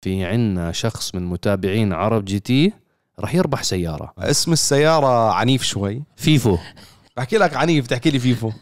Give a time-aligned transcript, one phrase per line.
[0.00, 2.72] في عنا شخص من متابعين عرب جي تي
[3.18, 4.12] راح يربح سيارة.
[4.18, 6.02] اسم السيارة عنيف شوي.
[6.16, 6.58] فيفو.
[7.16, 8.52] بحكي لك عنيف تحكي لي فيفو.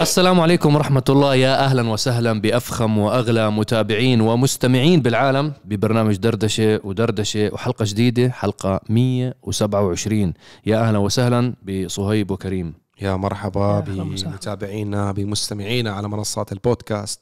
[0.00, 1.34] السلام عليكم ورحمة الله.
[1.34, 10.34] يا أهلا وسهلا بأفخم وأغلى متابعين ومستمعين بالعالم ببرنامج دردشة ودردشة وحلقة جديدة حلقة 127
[10.66, 12.83] يا أهلا وسهلا بصهيب وكريم.
[13.00, 13.80] يا مرحبا.
[13.80, 17.20] بمتابعينا بمستمعينا على منصات البودكاست.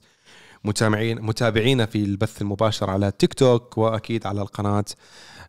[0.65, 4.85] متابعين متابعينا في البث المباشر على تيك توك وأكيد على القناة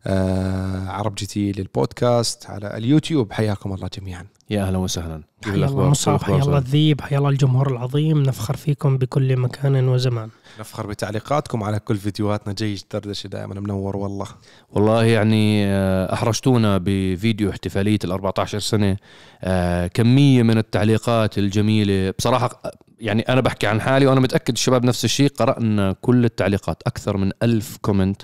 [0.05, 3.31] آه عرب جي تي للبودكاست على اليوتيوب.
[3.33, 4.25] حياكم الله جميعا.
[4.53, 5.21] يا أهلا وسهلا.
[5.45, 8.23] حيا الله؟ مصعب حيا؟ الله الذيب حيا الله الجمهور العظيم.
[8.23, 10.29] نفخر فيكم بكل مكان وزمان.
[10.59, 12.53] نفخر بتعليقاتكم على كل فيديوهاتنا.
[12.53, 14.27] جيش دردشة دائما منور والله.
[14.71, 18.97] والله يعني آه، أحرجتونا بفيديو احتفالية ال 14 سنة.
[19.43, 22.13] آه، كمية من التعليقات الجميلة.
[22.19, 22.61] بصراحة
[22.99, 25.29] يعني أنا بحكي عن حالي وأنا متأكد الشباب نفس الشيء.
[25.29, 28.21] قرأنا كل التعليقات أكثر من ألف comment.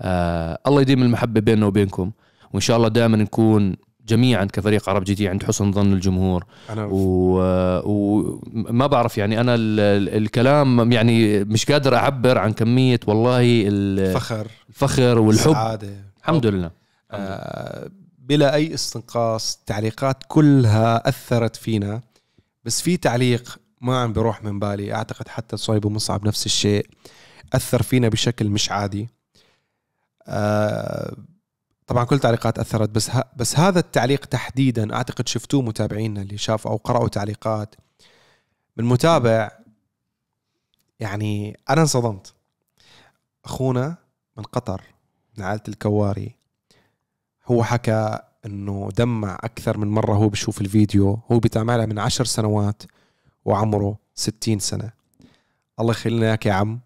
[0.00, 2.10] آه، الله يديم المحبة بيننا وبينكم.
[2.52, 6.44] وإن شاء الله دائما نكون جميعا كفريق عرب جي تي عند حسن ظن الجمهور.
[6.70, 13.00] أنا و- وما بعرف يعني أنا ال- ال- الكلام يعني مش قادر أعبر عن كمية
[13.06, 15.52] والله ال- فخر الفخر والحب.
[15.52, 15.94] سعادة.
[16.18, 16.70] الحمد لله.
[17.10, 22.00] آه بلا أي استنقاص التعليقات كلها أثرت فينا
[22.64, 26.86] بس في تعليق ما عم بروح من بالي أعتقد حتى صهيب ومصعب نفس الشيء
[27.52, 29.08] أثر فينا بشكل مش عادي.
[30.26, 31.16] آه
[31.86, 33.24] طبعا كل التعليقات أثرت بس ه...
[33.36, 37.74] بس هذا التعليق تحديدا أعتقد شفتوه متابعينا اللي شافوا أو قرأوا تعليقات.
[38.76, 39.50] من متابع
[41.00, 42.34] يعني أنا انصدمت.
[43.44, 43.96] أخونا
[44.36, 44.82] من قطر
[45.38, 46.36] من عائلة الكواري
[47.46, 51.20] هو حكى إنه دمع أكثر من مرة هو بشوف الفيديو.
[51.32, 52.82] هو بيتابعنا من عشر سنوات
[53.44, 54.90] وعمره ستين سنة.
[55.80, 56.80] الله يخلينا إياك يا عم.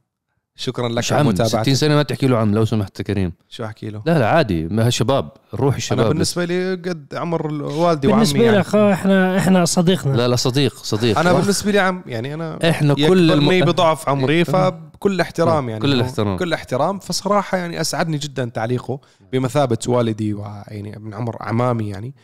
[0.58, 3.32] شكرا لك مش على عم 60 متابعتك سنة ما تحكي له عم لو سمحت كريم.
[3.48, 4.64] شو أحكي له؟ لا لا عادي.
[4.64, 6.06] ما شباب روح أنا الشباب.
[6.06, 6.12] بس.
[6.12, 8.58] بالنسبة لي قد عمر والدي وعمي بالنسبة يعني.
[8.58, 10.16] لك آه، إحنا إحنا صديقنا.
[10.16, 11.18] لا لا صديق صديق.
[11.18, 11.32] أنا.
[11.32, 13.64] بالنسبة لي عم يعني أنا إحنا كل الم...
[13.64, 15.80] بضعف عمري فبكل احترام يعني.
[15.80, 16.36] كل الاحترام.
[16.36, 16.98] كل احترام.
[16.98, 19.00] فصراحة يعني أسعدني جدا تعليقه
[19.32, 22.14] بمثابة والدي ويعني من عمر أعمامي يعني.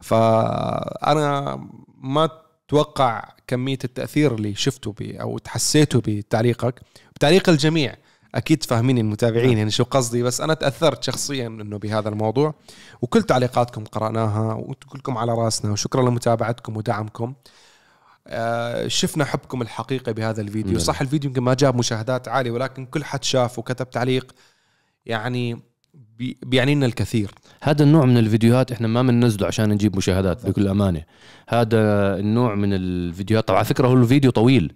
[0.00, 1.60] فأنا
[2.02, 2.28] ما
[2.66, 6.80] أتوقع كمية التأثير اللي شفته بي أو تحسيته بتعليقك؟
[7.14, 7.96] بتعليق الجميع.
[8.34, 12.54] أكيد فاهمين المتابعين يعني شو قصدي بس أنا تأثرت شخصيا إنه بهذا الموضوع.
[13.02, 17.34] وكل تعليقاتكم قرأناها وكلكم على راسنا وشكرا لمتابعتكم ودعمكم.
[18.26, 20.72] آه، شفنا حبكم الحقيقي بهذا الفيديو.
[20.72, 20.80] نعم.
[20.80, 24.34] صح الفيديو يمكن ما جاب مشاهدات عالية ولكن كل حد شاف وكتب تعليق
[25.06, 25.71] يعني
[26.46, 27.30] بيعني لنا الكثير.
[27.62, 31.02] هذا النوع من الفيديوهات إحنا ما بننزله عشان نجيب مشاهدات بكل أمانة.
[31.48, 31.78] هذا
[32.18, 33.48] النوع من الفيديوهات.
[33.48, 34.72] طبعا على فكرة هو الفيديو طويل.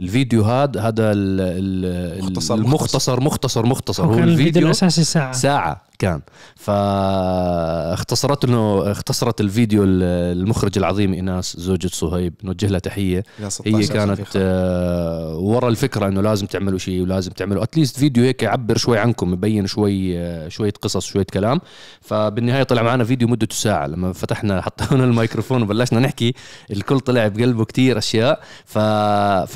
[0.00, 4.04] الفيديو هذا هذا ال- ال- مختصر- المختصر مختصر مختصر.
[4.04, 5.32] هو الفيديو الفيديو الأساسي ساعة.
[5.32, 5.89] ساعة.
[6.00, 6.20] كان.
[6.56, 12.34] فاختصرت إنه اختصرت الفيديو المخرج العظيم إيناس زوجة صهيب.
[12.44, 14.20] نوجه لها 16 هي كانت.
[14.36, 19.32] آه، ورا الفكرة إنه لازم تعملوا شيء ولازم تعملوا اتليست فيديو هيك يعبر شوي عنكم
[19.32, 21.60] يبين شوي آه، شوية قصص شوية كلام.
[22.00, 23.86] فبالنهاية طلع معنا فيديو مدته ساعة.
[23.86, 26.34] لما فتحنا حطينا الميكروفون وبلشنا نحكي
[26.70, 28.40] الكل طلع بقلبه كتير أشياء.
[28.64, 28.78] ف...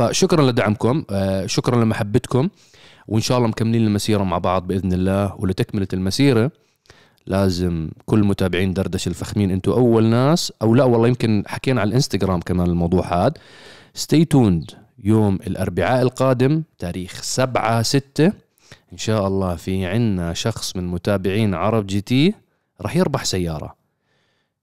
[0.03, 2.49] فشكرا لدعمكم آه، شكرا لمحبتكم.
[3.09, 5.35] وإن شاء الله مكملين المسيرة مع بعض بإذن الله.
[5.39, 6.51] ولتكملة المسيرة
[7.27, 10.53] لازم كل متابعين دردش الفخمين أنتم أول ناس.
[10.63, 13.35] أو لا والله يمكن حكينا على الإنستغرام كمان الموضوع هذا
[13.95, 14.71] ستي توند
[15.05, 18.33] يوم الأربعاء القادم تاريخ 7 6
[18.93, 22.35] إن شاء الله في عنا شخص من متابعين عرب جي تي
[22.81, 23.75] راح يربح سيارة.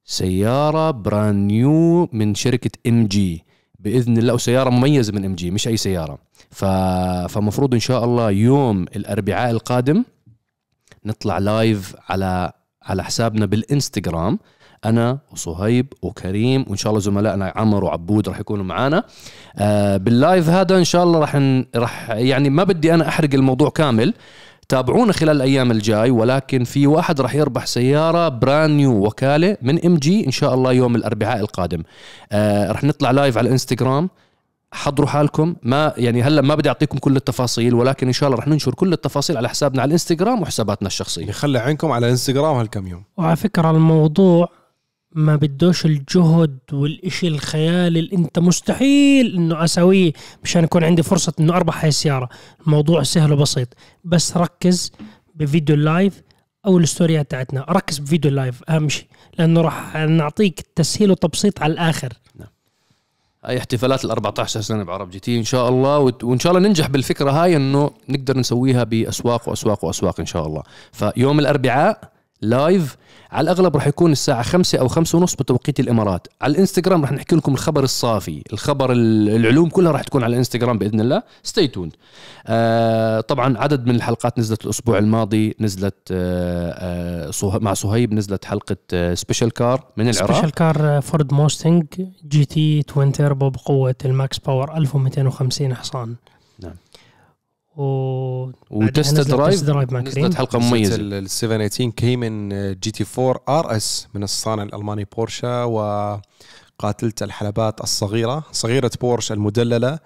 [0.06, 3.44] سيارة brand new من شركة ام جي
[3.84, 6.18] بإذن الله وسيارة مميزة من ام جي مش أي سيارة.
[6.50, 6.66] ف...
[7.30, 10.04] فمفروض إن شاء الله يوم الأربعاء القادم
[11.06, 12.52] نطلع live على
[12.84, 14.40] على حسابنا بالإنستغرام.
[14.86, 19.04] أنا وصهيب وكريم وإن شاء الله زملائنا عمر وعبود راح يكونوا معنا
[19.58, 21.36] آه بال live هذا إن شاء الله راح.
[21.76, 24.14] راح يعني ما بدي أنا أحرق الموضوع كامل.
[24.72, 29.98] تابعونا خلال الأيام الجاي ولكن في واحد راح يربح سيارة brand new وكالة من ام
[29.98, 31.84] جي إن شاء الله يوم الأربعاء القادم.
[32.32, 34.10] آه راح نطلع live على الانستغرام
[34.74, 35.56] حضروا حالكم.
[35.64, 38.94] ما يعني هلا ما بدي أعطيكم كل التفاصيل ولكن إن شاء الله رح ننشر كل
[38.94, 41.32] التفاصيل على حسابنا على الانستغرام وحساباتنا الشخصية.
[41.32, 43.04] خلي عينكم على انستغرام هالكم يوم.
[43.18, 44.50] وعلى فكرة الموضوع
[45.14, 50.14] ما بدوش الجهد والإشي الخيالي اللي أنت مستحيل إنه اسويه
[50.44, 52.30] مشان يكون عندي فرصة إنه أربح هاي السيارة.
[52.66, 53.68] الموضوع سهل وبسيط.
[54.04, 54.92] بس ركز
[55.36, 56.22] بفيديو ال live
[56.66, 57.66] أو الستوريات تاعتنا.
[57.70, 59.06] ركز بفيديو ال live أهم شيء
[59.40, 62.14] لأنه راح نعطيك تسهيل وتبسيط على الآخر.
[63.46, 65.38] هاي احتفالات ال 14 سنة بعرب جي تي.
[65.38, 70.20] إن شاء الله وإن شاء الله ننجح بالفكرة هاي إنه نقدر نسويها بأسواق وأسواق وأسواق
[70.20, 70.64] إن شاء الله.
[70.92, 72.12] فيوم الأربعاء
[72.42, 72.98] live
[73.32, 76.28] على الأغلب راح يكون الساعة خمسة أو خمسة ونص بتوقيت الإمارات.
[76.42, 78.44] على الإنستغرام راح نحكي لكم الخبر الصافي.
[78.54, 81.24] الخبر ال- العلوم كلها راح تكون على الإنستغرام بإذن الله.
[81.44, 81.94] stay tuned
[82.48, 88.78] آه طبعا عدد من الحلقات نزلت الأسبوع الماضي نزلت آه آه مع صهيب نزلت حلقة
[88.94, 90.32] آه special car من العراق.
[90.32, 91.86] special car فورد موستنج
[92.28, 96.16] جي تي twin turbo بقوة ال max power 1250 حصان.
[97.82, 100.26] و و test drive؟ test drive مع كريم.
[100.26, 100.96] نزلت حلقه مميزة.
[100.96, 102.50] ال 718 Cayman
[102.80, 110.00] GT 4 RS من الصانع الألماني بورشا وقاتلة الحلبات الصغيرة صغيرة بورش المدللة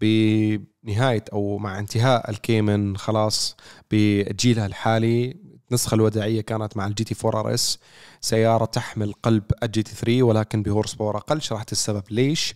[0.00, 3.56] بنهاية أو مع انتهاء ال Cayman خلاص
[3.90, 5.36] بجيلها الحالي.
[5.70, 7.78] النسخة الوداعية كانت مع ال GT 4 RS.
[8.20, 11.42] سيارة تحمل قلب ال GT 3 ولكن ب horse power أقل.
[11.42, 12.54] شرحت السبب ليش.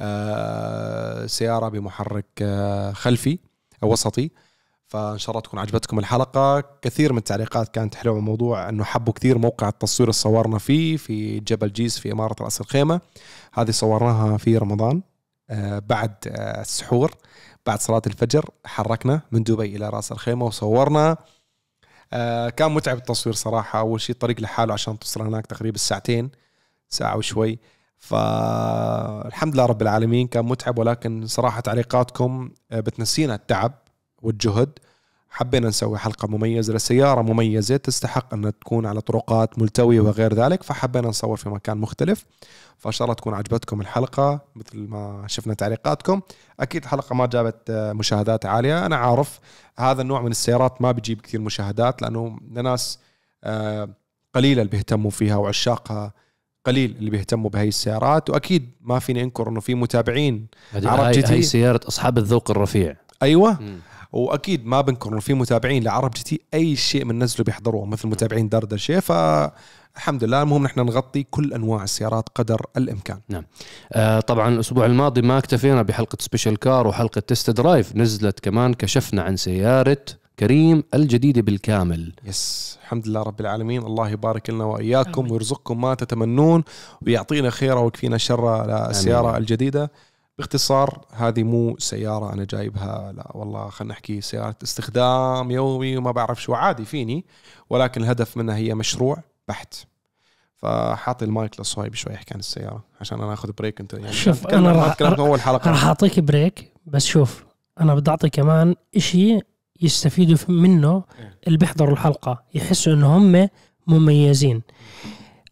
[0.00, 3.38] آه سيارة بمحرك آه خلفي.
[3.86, 4.30] وسطي.
[4.88, 6.64] فإن شاء الله تكون عجبتكم الحلقة.
[6.82, 11.40] كثير من التعليقات كانت حلوة الموضوع إنه حبوا كثير موقع التصوير اللي صورنا فيه في
[11.40, 13.00] جبل جيز في إمارة رأس الخيمة.
[13.54, 15.02] هذه صورناها في رمضان
[15.50, 17.14] آه، بعد آه، السحور
[17.66, 18.50] بعد صلاة الفجر.
[18.64, 21.16] حركنا من دبي إلى رأس الخيمة وصورنا.
[22.12, 23.78] آه، كان متعب التصوير صراحة.
[23.78, 26.30] أول شيء الطريق لحاله عشان توصل هناك تقريبا ساعتين
[26.88, 27.58] ساعة وشوي.
[27.98, 33.72] فالحمد لله رب العالمين كان متعب ولكن صراحة تعليقاتكم آه، بتنسينا التعب
[34.22, 34.78] والجهد.
[35.30, 41.08] حبينا نسوي حلقة مميزة لسيارة مميزة تستحق أن تكون على طرقات ملتوية وغير ذلك فحبينا
[41.08, 42.24] نصور في مكان مختلف.
[42.78, 46.20] فإن شاء الله تكون عجبتكم الحلقة مثل ما شفنا تعليقاتكم.
[46.60, 48.86] أكيد الحلقة ما جابت آه، مشاهدات عالية.
[48.86, 49.40] أنا عارف
[49.78, 52.98] هذا النوع من السيارات ما بيجيب كثير مشاهدات لأنه لناس
[53.44, 53.88] آه،
[54.34, 56.12] قليلة اللي بيهتموا فيها وعشاقها
[56.66, 61.32] قليل اللي بيهتموا بهي السيارات وأكيد ما فيني أنكر إنه في متابعين عرب GT.
[61.32, 62.96] هاي سيارة أصحاب الذوق الرفيع.
[63.22, 63.58] أيوه.
[64.12, 69.00] وأكيد ما بنكر إنه في متابعين لعرب GT أي شيء بننزله بيحضروه مثل متابعين دردشة.
[69.00, 73.20] فالحمد لله المهم نحن نغطي كل أنواع السيارات قدر الإمكان.
[73.92, 79.22] آه طبعا الأسبوع الماضي ما اكتفينا بحلقة special car وحلقة test drive نزلت كمان كشفنا
[79.22, 80.04] عن سيارة
[80.38, 82.12] كريم الجديده بالكامل.
[82.24, 83.82] yes الحمد لله رب العالمين.
[83.82, 85.32] الله يبارك لنا وإياكم آمين.
[85.32, 86.64] ويرزقكم ما تتمنون
[87.06, 89.40] ويعطينا خيره ويكفينا شره للسياره آمين.
[89.40, 89.90] الجديدة.
[90.38, 96.42] باختصار هذه مو سيارة أنا جايبها لا والله خلينا نحكي سيارة استخدام يومي وما بعرف
[96.42, 97.24] شو عادي فيني
[97.70, 99.74] ولكن الهدف منها هي مشروع بحت.
[100.56, 104.12] فحاطي المايك لصهيب شوي يحكي عن السيارة عشان أنا أخذ break أنت يعني.
[104.12, 105.02] شوف، أنا راح-
[105.66, 107.44] راح أعطيك break بس شوف
[107.80, 109.40] أنا بدي أعطي كمان إشي
[109.82, 111.04] يستفيدوا منه
[111.46, 112.42] اللي بيحضروا الحلقة.
[112.54, 113.48] يحسوا إنه هم
[113.86, 114.62] مميزين.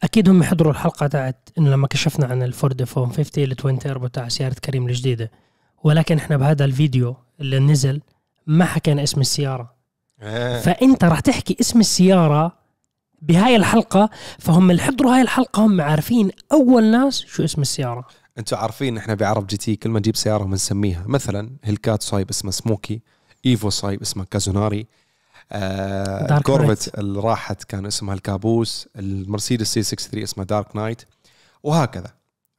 [0.02, 4.06] أكيد هم حضروا الحلقة تاعت انه لما كشفنا عن الفورد F 150 ال twin turbo
[4.06, 5.30] تاع سيارة كريم الجديدة.
[5.84, 8.00] ولكن إحنا بهذا الفيديو اللي نزل
[8.46, 9.74] ما حكينا اسم السيارة.
[10.22, 10.60] إيه.
[10.60, 12.52] فأنت راح تحكي اسم السيارة
[13.22, 18.04] بهاي الحلقة فهم اللي حضروا هاي الحلقة هم عارفين أول ناس شو اسم السيارة.
[18.38, 23.02] أنتوا عارفين إحنا بعرب GT كل ما نجيب سيارة بنسميها مثلا Hellcat صهيب اسمه سموكي.
[23.46, 24.86] Evo صهيب اسمه كازوناري.
[25.52, 31.02] آه ال Corvette اللي راحت كان اسمها الكابوس المرسيدس C 63 اسمها Dark Knight
[31.62, 32.10] وهكذا.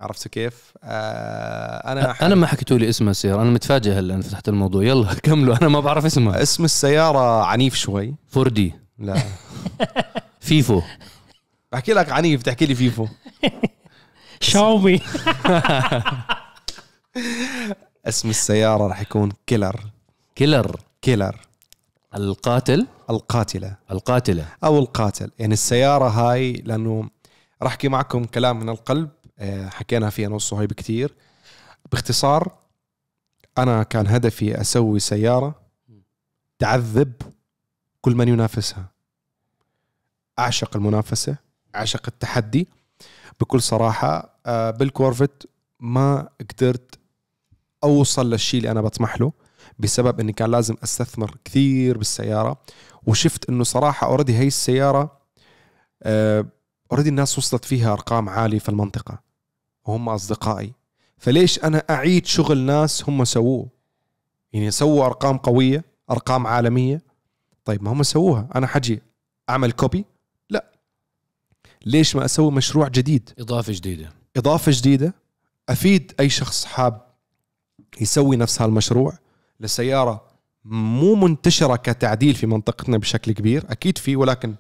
[0.01, 3.41] عرفت كيف؟ آه أنا أنا ما حكيتوا لي اسمها السيارة.
[3.41, 4.83] أنا متفاجئ هلا أنا فتحت الموضوع.
[4.83, 5.57] يلا كملوا.
[5.61, 8.15] أنا ما بعرف اسمها اسم السيارة عنيف شوي.
[8.27, 8.74] فوردي.
[9.00, 9.21] لا.
[10.39, 10.81] Vivo.
[11.71, 13.07] بحكي لك عنيف تحكي لي Vivo.
[14.41, 15.01] شاومي
[18.05, 19.79] اسم السيارة راح يكون killer.
[20.36, 21.39] killer killer
[22.15, 22.88] القاتل.
[23.10, 23.77] القاتلة.
[23.92, 24.48] القاتلة.
[24.63, 25.32] أو القاتل.
[25.39, 27.10] يعني السيارة هاي لأنه
[27.62, 29.10] راح أحكي معكم كلام من القلب.
[29.39, 31.13] آه، حكينا فيه أنا وصهيب كثير
[31.92, 32.58] باختصار
[33.58, 35.56] أنا كان هدفي أسوي سيارة
[36.60, 37.13] تعذب
[38.01, 38.86] كل من ينافسها.
[40.39, 41.38] أعشق المنافسة
[41.75, 42.68] أعشق التحدي.
[43.39, 45.50] بكل صراحة آه، بال Corvette
[45.80, 47.00] ما قدرت
[47.84, 49.32] أوصل للشيء اللي أنا بطمح له.
[49.79, 52.58] بسبب إني كان لازم أستثمر كثير بالسيارة
[53.08, 55.17] وشفت إنه صراحة already هي السيارة
[56.91, 59.20] already الناس وصلت فيها أرقام عالية في المنطقة
[59.86, 60.74] وهم أصدقائي.
[61.17, 63.67] فليش أنا أعيد شغل ناس هم سووه؟
[64.53, 67.01] يعني سووا أرقام قوية أرقام عالمية.
[67.65, 69.01] طيب ما هم سووها أنا حجي
[69.50, 70.05] أعمل copy
[70.50, 70.72] لا.
[71.86, 74.13] ليش ما أسوي مشروع جديد؟ إضافة جديدة.
[74.38, 75.13] إضافة جديدة
[75.70, 77.05] أفيد أي شخص حاب
[78.01, 79.17] يسوي نفس هالمشروع.
[79.59, 80.25] لسياره
[80.65, 84.55] مو منتشرة كتعديل في منطقتنا بشكل كبير أكيد في ولكن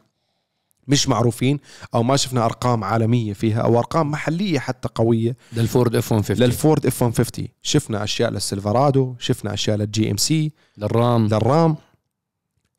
[0.87, 1.59] مش معروفين
[1.93, 5.37] أو ما شفنا أرقام عالمية فيها أو أرقام محلية حتى قوية.
[5.53, 10.94] للفورد F 150 للفورد F 150 شفنا أشياء لل Silverado شفنا أشياء لل GMC لل
[10.94, 11.27] RAM.
[11.27, 11.75] لل RAM.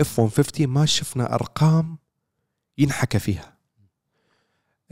[0.01, 1.99] F 150 ما شفنا أرقام
[2.79, 3.57] ينحكى فيها.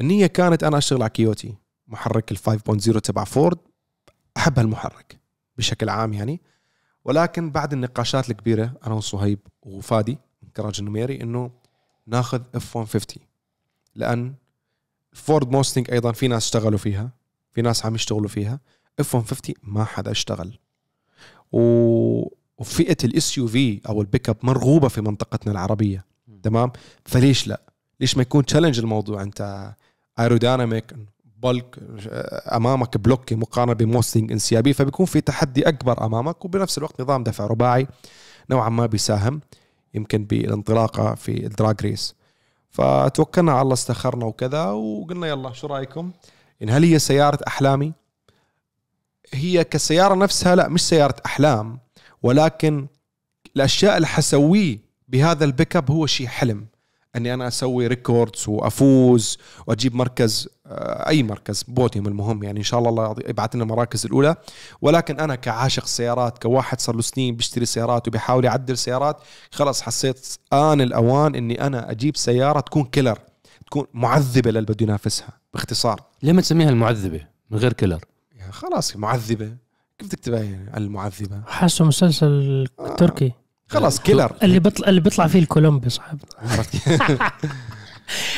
[0.00, 1.54] النية كانت أنا أشتغل على كيوتي
[1.88, 3.58] محرك ال 5.0 تبع فورد
[4.36, 5.20] أحب هالمحرك
[5.58, 6.40] بشكل عام يعني.
[7.04, 11.50] ولكن بعد النقاشات الكبيرة أنا وصهيب وفادي من كراج النميري إنه
[12.06, 13.22] ناخذ F 150
[13.94, 14.34] لأن
[15.12, 17.10] فورد Mustang أيضا في ناس اشتغلوا فيها
[17.54, 18.60] في ناس عم يشتغلوا فيها.
[19.00, 20.58] F 150 ما حدا اشتغل.
[21.52, 21.58] و...
[22.58, 26.04] وفئة ال SUV أو البيك اب مرغوبة في منطقتنا العربية.
[26.42, 26.72] تمام؟
[27.04, 27.60] فليش لا؟
[28.00, 29.72] ليش ما يكون challenge الموضوع؟ أنت
[30.18, 30.94] aerodynamic
[31.44, 31.78] block
[32.54, 37.46] أمامك blocky مقارنة ب Mustang انسيابي فبيكون في تحدي أكبر أمامك وبنفس الوقت نظام دفع
[37.46, 37.86] رباعي
[38.50, 39.40] نوعا ما بيساهم
[39.94, 42.14] يمكن بالانطلاقة في ال drag race
[42.70, 46.10] فتوكلنا على الله استخرنا وكذا وقلنا يلا شو رأيكم؟
[46.62, 47.92] إن هل هي سيارة أحلامي؟
[49.32, 51.78] هي كسيارة نفسها لا مش سيارة أحلام
[52.22, 52.86] ولكن
[53.56, 56.66] الأشياء اللي حسويه بهذا البيك اب هو شيء حلم
[57.16, 62.42] اني أنا أسوي records وافوز واجيب مركز آه، اي مركز بوديوم المهم.
[62.42, 64.36] يعني إن شاء الله الله يبعث لنا المراكز الأولى.
[64.82, 69.16] ولكن أنا كعاشق سيارات كواحد صار له سنين بيشتري سيارات وبيحاول يعدل سيارات
[69.50, 73.18] خلص حسيت آن الأوان إني أنا أجيب سيارة تكون killer
[73.66, 76.00] تكون معذبة للي بده ينافسها باختصار.
[76.22, 78.04] ليه ما تسميها المعذبة من غير كيلر
[78.36, 79.56] يعني خلاص معذبة.
[79.98, 82.66] كيف تكتبها يعني المعذبة؟ حاسه مسلسل
[82.98, 83.32] تركي.
[83.74, 84.32] خلاص كيلر.
[84.42, 86.18] اللي بيطلع اللي بيطلع فيه الكولومبي صاحب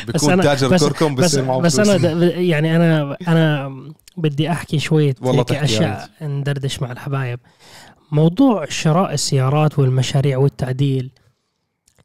[0.07, 1.88] بيكون تاجر كركم بس, بس بس.
[1.88, 3.73] أنا يعني أنا أنا
[4.16, 7.40] بدي أحكي شوية والله أشياء ندردش مع الحبايب.
[8.12, 11.11] موضوع شراء السيارات والمشاريع والتعديل.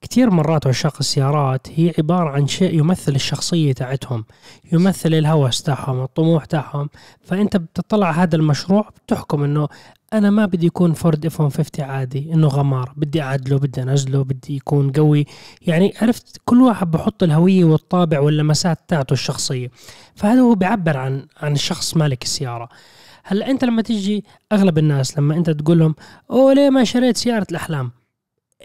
[0.01, 4.25] كثير مرات عشاق السيارات هي عبارة عن شيء يمثل الشخصية تاعتهم
[4.73, 6.89] يمثل الهوس تاعهم الطموح تاعهم.
[7.21, 9.67] فأنت بتطلع هذا المشروع بتحكم أنه
[10.13, 12.93] أنا ما بدي يكون فورد اف 150 عادي أنه غمار.
[12.97, 15.25] بدي أعدله بدي أنزله بدي يكون قوي.
[15.61, 19.71] يعني عرفت كل واحد بحط الهوية والطابع واللمسات تاعته الشخصية.
[20.15, 22.69] فهذا هو بيعبر عن عن الشخص مالك السيارة.
[23.23, 25.95] هلأ أنت لما تيجي أغلب الناس لما أنت تقول لهم
[26.31, 27.91] أوه ليه ما شريت سيارة الأحلام؟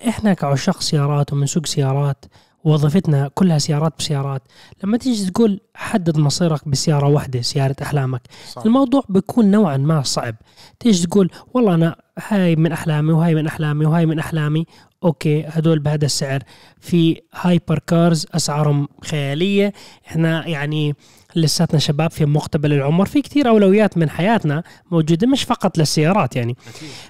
[0.09, 2.25] إحنا كعشاق سيارات ومنسوق سيارات
[2.67, 4.43] وظيفتنا كلها سيارات بسيارات.
[4.85, 8.21] لما تيجي تقول حدد مصيرك بسيارة واحدة سيارة أحلامك
[8.53, 8.63] صح.
[8.67, 10.35] الموضوع بيكون نوعا ما صعب.
[10.81, 11.97] تيجي تقول والله أنا
[12.29, 14.67] هاي من أحلامي وهاي من أحلامي وهاي من أحلامي
[15.05, 16.43] okay هدول بهذا السعر.
[16.81, 19.73] في hyper cars أسعارهم خيالية.
[20.07, 20.95] إحنا يعني
[21.37, 26.57] لساتنا شباب في مقتبل العمر في كثير أولويات من حياتنا موجودة مش فقط للسيارات يعني.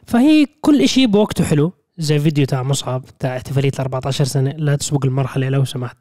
[0.06, 1.72] فهي كل شيء بوقته حلو.
[1.98, 5.96] زي فيديو تاع مصعب تاع احتفالية 14 سنة لا تسبق المرحلة لو سمحت.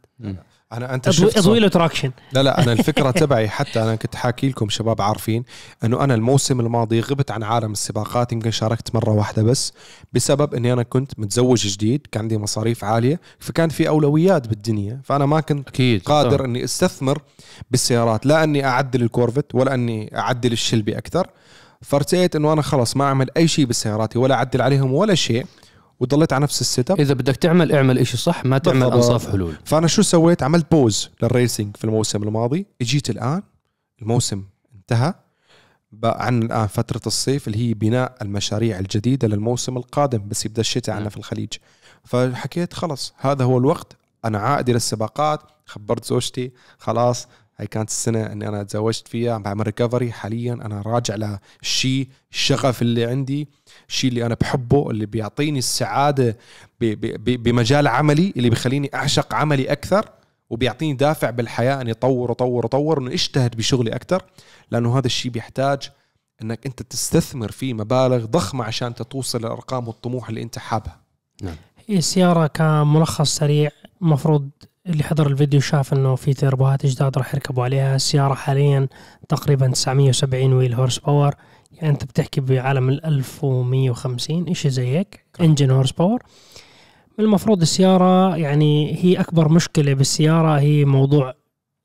[0.74, 4.16] أنا أنت اضوي شفت أضوي له تراكشن لا لا أنا الفكرة تبعي حتى أنا كنت
[4.16, 5.44] حاكي لكم شباب عارفين
[5.84, 9.74] إنه أنا الموسم الماضي غبت عن عالم السباقات يمكن شاركت مرة واحدة بس
[10.14, 15.26] بسبب إني أنا كنت متزوج جديد كان عندي مصاريف عالية فكان في أولويات بالدنيا فأنا
[15.26, 17.22] ما كنت أكيد قادر إني أستثمر
[17.72, 21.28] بالسيارات لا إني أعدل الكورفت ولا إني أعدل Shelby أكثر.
[21.82, 25.46] فارتئيت إنه أنا خلص ما أعمل أي شيء بسياراتي ولا أعدل عليهم ولا شيء.
[26.00, 27.00] وضليت على نفس ال setup.
[27.00, 28.96] إذا بدك تعمل اعمل إشي صح ما تعمل بالضبط.
[28.96, 29.54] أنصاف حلول.
[29.66, 32.66] فأنا شو سويت؟ عملت بوز لل racing في الموسم الماضي.
[32.82, 33.42] اجيت الآن
[34.02, 34.44] الموسم
[34.76, 35.14] انتهى
[35.92, 40.96] بقى عن الآن فترة الصيف اللي هي بناء المشاريع الجديدة للموسم القادم بس يبدأ الشتاء
[40.96, 41.10] عندنا نعم.
[41.10, 41.54] في الخليج.
[42.04, 43.98] فحكيت خلص هذا هو الوقت.
[44.26, 50.12] أنا عائدي للسباقات خبرت زوجتي خلاص هاي كانت السنة إني أنا تزوجت فيها بعمل ريكفري
[50.12, 51.16] حاليا أنا راجع
[51.62, 53.48] للشيء الشغف اللي عندي
[53.90, 56.38] الشيء اللي أنا بحبه اللي بيعطيني السعادة
[56.80, 60.10] بمجال عملي اللي بيخليني أعشق عملي أكثر
[60.50, 64.24] وبيعطيني دافع بالحياة إني أطور أطور أطور إنه أجتهد بشغلي أكثر.
[64.72, 65.92] لأنه هذا الشيء بيحتاج
[66.42, 71.00] إنك أنت تستثمر فيه مبالغ ضخمة عشان انت توصل للأرقام والطموح اللي أنت حابها.
[71.88, 73.70] هي السيارة كملخص سريع
[74.02, 74.50] المفروض
[74.88, 77.96] اللي حضر الفيديو شاف إنه في تربوهات جداد راح يركبوا عليها.
[77.96, 78.88] السيارة حاليا
[79.30, 81.36] تقريبا 970 wheel horsepower
[81.72, 86.24] يعني أنت بتحكي بعالم ال 1150 إشي زي هيك engine horsepower
[87.20, 91.34] المفروض السيارة يعني هي أكبر مشكلة بالسيارة هي موضوع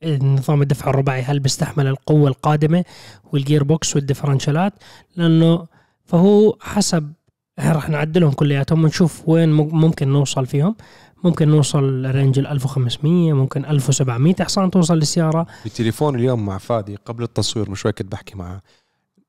[0.05, 1.23] نظام الدفع الرباعي.
[1.23, 2.85] هل بيستحمل القوة القادمة
[3.33, 4.73] وال gearbox وال differential ات
[5.17, 5.67] لأنه
[6.05, 7.13] فهو حسب
[7.61, 10.77] راح نعدلهم كلياتهم ونشوف وين مم- ممكن نوصل فيهم.
[11.25, 15.47] ممكن نوصل ل range ال 1500 ممكن 1700 حصان توصل للسيارة.
[15.65, 18.63] بالتليفون اليوم مع فادي قبل التصوير مش كنت بحكي معه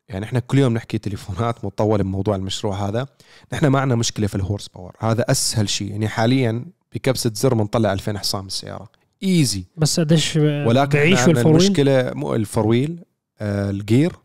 [0.10, 3.08] يعني إحنا كل يوم نحكي تليفونات مطولة بموضوع المشروع هذا.
[3.54, 5.92] نحن ما عندنا مشكلة في ال horsepower هذا أسهل شيء.
[5.92, 8.90] يعني حاليا بكبسة زر بنطلع 2000 حصان بالسيارة
[9.24, 13.00] easy بس قديش ولكن عندنا ال four-wheel المشكلة مو ال four-wheel
[13.40, 14.16] آه ال gear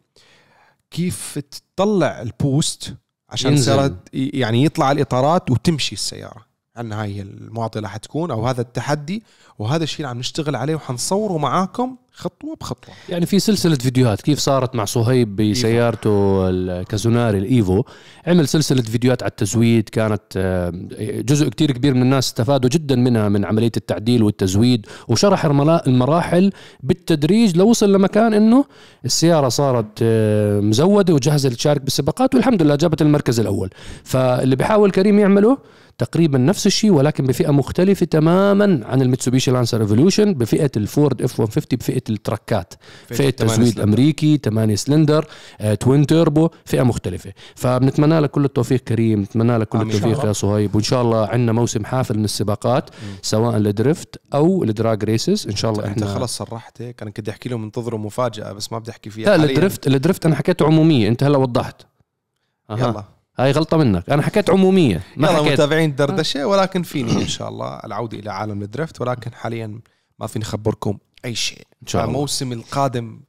[0.91, 1.39] كيف
[1.77, 2.95] تطلع ال boost
[3.29, 3.73] عشان ينزل.
[3.73, 6.47] السيارة يعني يطلع الإطارات وتمشي السيارة؟
[6.77, 9.23] عندنا هاي المعضلة حتكون أو هذا التحدي
[9.59, 12.95] وهذا الشيء اللي عم نشتغل عليه وحنصوره معاكم خطوة بخطوة.
[13.09, 17.83] يعني في سلسلة فيديوهات كيف صارت مع صهيب بسيارته الكازوناري الإيفو؟
[18.27, 20.73] عمل سلسلة فيديوهات على التزويد كانت آه،
[21.21, 25.45] جزء كتير كبير من الناس استفادوا جدا منها من عملية التعديل والتزويد وشرح
[25.87, 28.65] المراحل بالتدريج لوصل لمكان إنه
[29.05, 33.71] السيارة صارت آه، مزودة وجاهزة لتشارك بالسباقات والحمد لله جابت المركز الأول.
[34.05, 35.59] فاللي بيحاول كريم يعمله
[35.99, 41.79] تقريبا نفس الشيء ولكن بفئة مختلفة تماما عن الميتسوبيشي لانسر Evolution بفئة الفورد إف 150
[41.79, 42.75] بفئة ال truck ات.
[43.09, 45.27] فئة تزويد أمريكي 8 سلندر
[45.61, 47.33] آه، twin turbo فئة مختلفة.
[47.55, 49.81] فبنتمنى لك كل التوفيق كريم نتمنى لك كل.
[49.81, 50.75] التوفيق يا صهيب.
[50.75, 52.91] وإن شاء الله عندنا موسم حافل من السباقات
[53.23, 55.47] سواء ال drift أو ال drag races.
[55.49, 58.73] إن شاء الله أنت إحنا خلص صرحت هيك أنا كنت أحكي لهم انتظروا مفاجأة بس
[58.73, 59.45] ما بدي أحكي فيها لا.
[59.45, 61.83] الدريفت الدريفت أنا حكيته عمومية أنت هلا وضحت.
[62.71, 62.79] أها.
[62.79, 63.16] يلا.
[63.39, 64.11] هاي غلطة منك.
[64.11, 65.53] أنا حكيت عمومية ما يلا حكيت.
[65.53, 69.81] متابعين دردشة ولكن فيني إن شاء الله العودة إلى عالم ال drift ولكن حاليا
[70.19, 71.67] ما فيني أخبركم أي شيء.
[71.83, 72.15] إن شاء الله.
[72.15, 73.21] الموسم القادم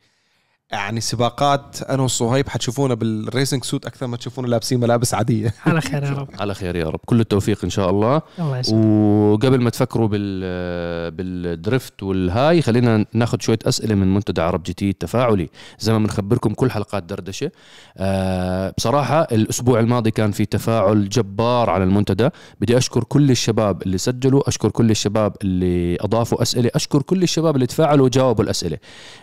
[0.72, 5.54] يعني سباقات أنا وصهيب حتشوفونا بال racing suit أكثر ما تشوفونا لابسين ملابس عادية.
[5.66, 6.28] على خير يا رب.
[6.40, 7.00] على خير يا رب.
[7.06, 8.22] كل التوفيق إن شاء الله.
[8.40, 8.86] الله يسلمك.
[9.34, 14.74] وقبل ما تفكروا بال بال drift والهاي خلينا ناخذ شوية أسئلة من منتدى عرب جي
[14.74, 15.50] تي التفاعلي.
[15.80, 17.52] زي ما بنخبركم كل حلقات دردشة.
[17.98, 22.30] آه بصراحة الأسبوع الماضي كان في تفاعل جبار على المنتدى.
[22.62, 27.56] بدي أشكر كل الشباب اللي سجلوا أشكر كل الشباب اللي أضافوا أسئلة أشكر كل الشباب
[27.56, 28.78] اللي تفاعلوا وجاوبوا الأسئلة.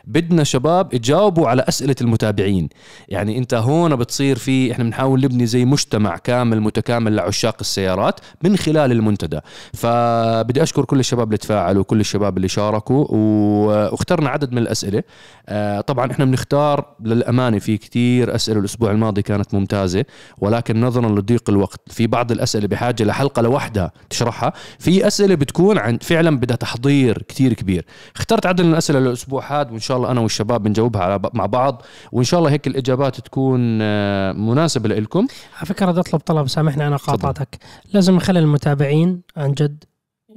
[0.05, 0.95] بدنا شباب
[1.35, 2.69] تجاوبوا على أسئلة المتابعين.
[3.09, 8.57] يعني أنت هون بتصير في إحنا بنحاول نبني زي مجتمع كامل متكامل لعشاق السيارات من
[8.57, 9.41] خلال المنتدى.
[9.73, 15.03] فبدي أشكر كل الشباب اللي تفاعلوا كل الشباب اللي شاركوا واخترنا عدد من الأسئلة.
[15.49, 18.61] آه، طبعا إحنا بنختار للأمانة في كتير أسئلة.
[18.61, 20.05] الأسبوع الماضي كانت ممتازة
[20.38, 21.81] ولكن نظرا لضيق الوقت.
[21.87, 24.53] في بعض الأسئلة بحاجة لحلقة لوحدها تشرحها.
[24.79, 27.85] في أسئلة بتكون عن فعلا بدها تحضير كتير كبير.
[28.17, 31.82] اخترت عدد من الأسئلة للأسبوع هذا وإن شاء الله أنا والشباب بنجاوبها على مع بعض
[32.13, 36.87] وإن شاء الله هيك الإجابات تكون آه، مناسبة لكم على فكرة بدي أطلب طلب سامحني
[36.87, 37.58] أنا قاطعتك.
[37.93, 39.84] لازم نخلي المتابعين عن جد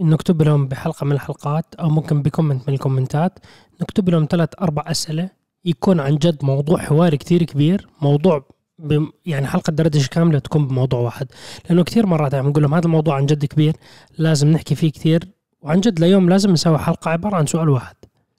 [0.01, 3.39] نكتب لهم بحلقة من الحلقات أو ممكن بكومنت من الكومنتات.
[3.81, 5.29] نكتب لهم ثلاث أربع أسئلة
[5.65, 8.45] يكون عن جد موضوع حواري كتير كبير موضوع
[8.79, 11.27] بم يعني حلقة دردشه كاملة تكون بموضوع واحد.
[11.69, 13.75] لأنه كثير مرات عم نقول لهم هذا الموضوع عن جد كبير
[14.17, 15.27] لازم نحكي فيه كثير
[15.61, 17.95] وعن جد ليوم لازم نسوي حلقة عبارة عن سؤال واحد.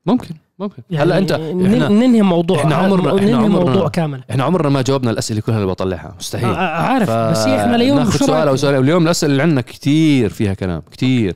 [0.06, 0.34] ممكن.
[0.58, 0.82] ممكن.
[0.90, 4.20] يعني هلا أنت إحنا ننهي موضوع إحنا عمرنا- إحنا ننهي عمرنا- موضوع كامل.
[4.30, 6.48] إحنا عمرنا ما جاوبنا الأسئلة كلها اللي بطلعها مستحيل.
[6.48, 8.74] آه، عارف بس هي إحنا اليوم ناخذ شو سؤال أو؟ سؤال.
[8.74, 11.34] اليوم الأسئلة اللي عندنا كثير فيها كلام كثير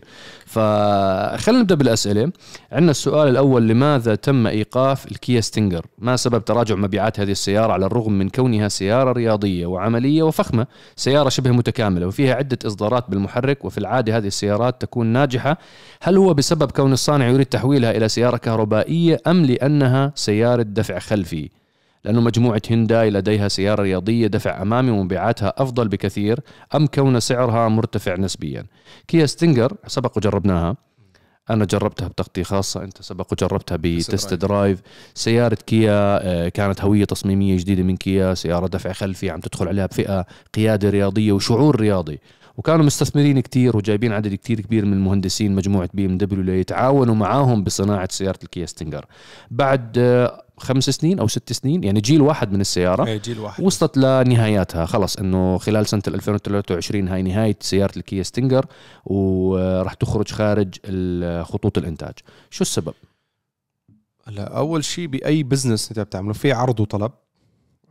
[0.52, 2.32] فخلينا نبدأ بالأسئلة.
[2.72, 7.86] عندنا السؤال الأول لماذا تم إيقاف الكيا ستينجر؟ ما سبب تراجع مبيعات هذه السيارة على
[7.86, 13.78] الرغم من كونها سيارة رياضية وعملية وفخمة؟ سيارة شبه متكاملة وفيها عدة إصدارات بالمحرك وفي
[13.78, 15.58] العادة هذه السيارات تكون ناجحة.
[16.02, 21.61] هل هو بسبب كون الصانع يريد تحويلها إلى سيارة كهربائية أم لأنها سيارة دفع خلفي؟
[22.04, 26.40] لأنه مجموعة هنداي لديها سيارة رياضية دفع أمامي ومبيعاتها أفضل بكثير
[26.74, 28.64] أم كون سعرها مرتفع نسبيا.
[29.08, 30.76] كيا ستينجر سبق وجربناها
[31.50, 34.80] أنا جربتها بتغطية خاصة أنت سبق وجربتها ب test drive.
[35.14, 38.34] سيارة كيا آه، كانت هوية تصميمية جديدة من كيا.
[38.34, 42.18] سيارة دفع خلفي عم تدخل عليها بفئة قيادة رياضية وشعور رياضي.
[42.56, 47.64] وكانوا مستثمرين كتير وجايبين عدد كتير كبير من المهندسين مجموعة بي إم دبليو ليتعاونوا معاهم
[47.64, 49.06] بصناعة سيارة الكيا ستينجر.
[49.50, 53.64] بعد آه، خمس سنين أو ست سنين يعني جيل واحد من السيارة إيه، جيل واحد.
[53.64, 54.86] وصلت لنهاياتها.
[54.86, 58.66] خلص إنه خلال سنة 2023 هاي نهاية سيارة الكيا ستينجر
[59.04, 60.74] وراح تخرج خارج
[61.42, 62.14] خطوط الإنتاج.
[62.50, 62.94] شو السبب؟
[64.26, 67.12] هلا أول شيء بأي business أنت بتعمله في عرض وطلب.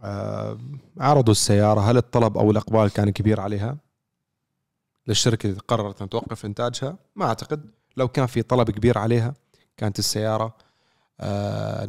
[0.03, 0.57] آه
[0.97, 3.77] عرضوا السيارة هل الطلب أو الإقبال كان كبير عليها؟
[5.07, 7.65] للشركة قررت أن توقف إنتاجها؟ ما أعتقد.
[7.97, 9.33] لو كان في طلب كبير عليها
[9.77, 10.55] كانت السيارة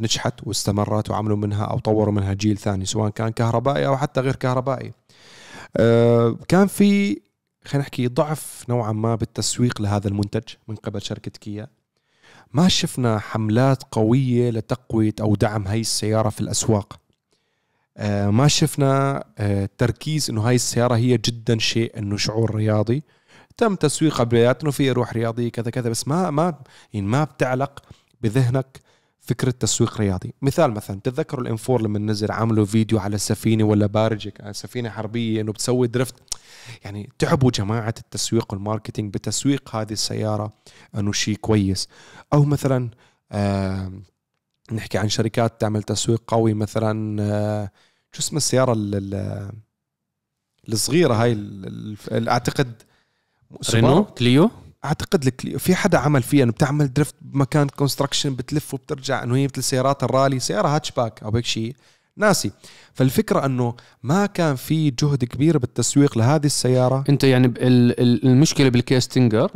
[0.01, 4.35] نجحت واستمرت وعملوا منها أو طوروا منها جيل ثاني سواء كان كهربائي أو حتى غير
[4.35, 4.93] كهربائي.
[5.77, 7.21] آه كان في
[7.65, 11.67] خلينا نحكي ضعف نوعا ما بالتسويق لهذا المنتج من قبل شركة كيا.
[12.53, 16.99] ما شفنا حملات قوية لتقوية أو دعم هاي السيارة في الأسواق.
[17.97, 23.03] آه، ما شفنا آه، تركيز إنه هاي السيارة هي جدا شيء إنه شعور رياضي.
[23.57, 26.59] تم تسويقها بدايات إنه في روح رياضية كذا كذا بس ما ما
[26.93, 27.83] يعني ما بتعلق
[28.21, 28.81] بذهنك
[29.25, 30.33] فكرة تسويق رياضي.
[30.41, 33.87] مثال مثلا تتذكروا الإنفور لما نزل عملوا فيديو على سفينة ولا
[34.31, 36.15] كانت سفينة حربية إنه بتسوي drift
[36.85, 40.53] يعني تعبوا جماعة التسويق وال marketing بتسويق هذه السيارة
[40.95, 41.87] إنه شيء كويس.
[42.33, 42.89] أو مثلا
[43.31, 43.91] آه
[44.71, 47.71] نحكي عن شركات تعمل تسويق قوي مثلا آه
[48.11, 49.51] شو اسم السيارة ال- ال-
[50.69, 51.37] الصغيرة هاي
[52.11, 52.81] أعتقد
[53.73, 54.51] رينو؟ كليو؟
[54.85, 59.45] أعتقد لك في حدا عمل فيها إنه بتعمل drift بمكان construction بتلف وبترجع إنه هي
[59.47, 61.75] مثل سيارات الرالي سيارة هاتشباك أو هيك شيء.
[62.17, 62.51] ناسي.
[62.93, 67.03] فالفكرة إنه ما كان في جهد كبير بالتسويق لهذه السيارة.
[67.09, 69.51] أنت يعني ب- ال- ال- المشكلة بالكيا ستينجر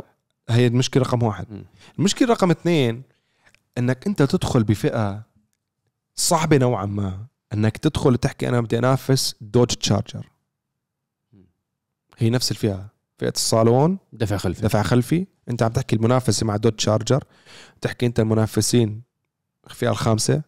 [0.50, 1.46] هي المشكلة رقم واحد.
[1.50, 1.64] مم.
[1.98, 3.02] المشكلة رقم اثنين
[3.78, 5.22] إنك أنت تدخل بفئة
[6.14, 7.26] صعبة نوعا ما.
[7.54, 10.26] إنك تدخل وتحكي أنا بدي أنافس دوج تشارجر
[12.18, 12.86] هي نفس الفئة.
[13.18, 14.62] فئة الصالون دفع خلفي.
[14.62, 15.26] دفع خلفي.
[15.50, 17.24] انت عم تحكي المنافسة مع دوج شارجر
[17.80, 19.02] تحكي انت المنافسين
[19.70, 20.42] الفئه الخامسة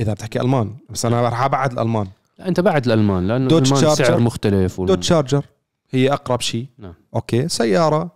[0.00, 0.76] إذا بتحكي ألمان.
[0.90, 2.08] بس أنا راح أبعد الألمان.
[2.38, 4.04] لا، أنت بعد الألمان لأنه الألمان شارجر.
[4.04, 5.44] سعر مختلف وال- دوج شارجر
[5.90, 6.66] هي أقرب شيء.
[6.78, 6.94] نعم.
[7.14, 8.10] okay سيارة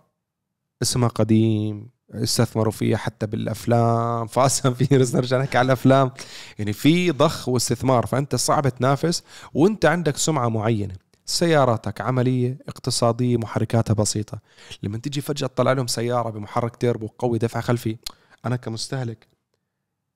[0.81, 4.27] اسمها قديم استثمروا فيها حتى بالأفلام.
[4.27, 6.11] Fast & Furious نرجع نحكي على الأفلام.
[6.59, 10.93] يعني في ضخ واستثمار فأنت صعب تنافس وأنت عندك سمعة معينة.
[11.29, 14.39] سياراتك عملية اقتصادية محركاتها بسيطة.
[14.83, 17.97] لما تيجي فجأة تطلع لهم سيارة بمحرك تيربو قوي دفع خلفي
[18.45, 19.27] أنا كمستهلك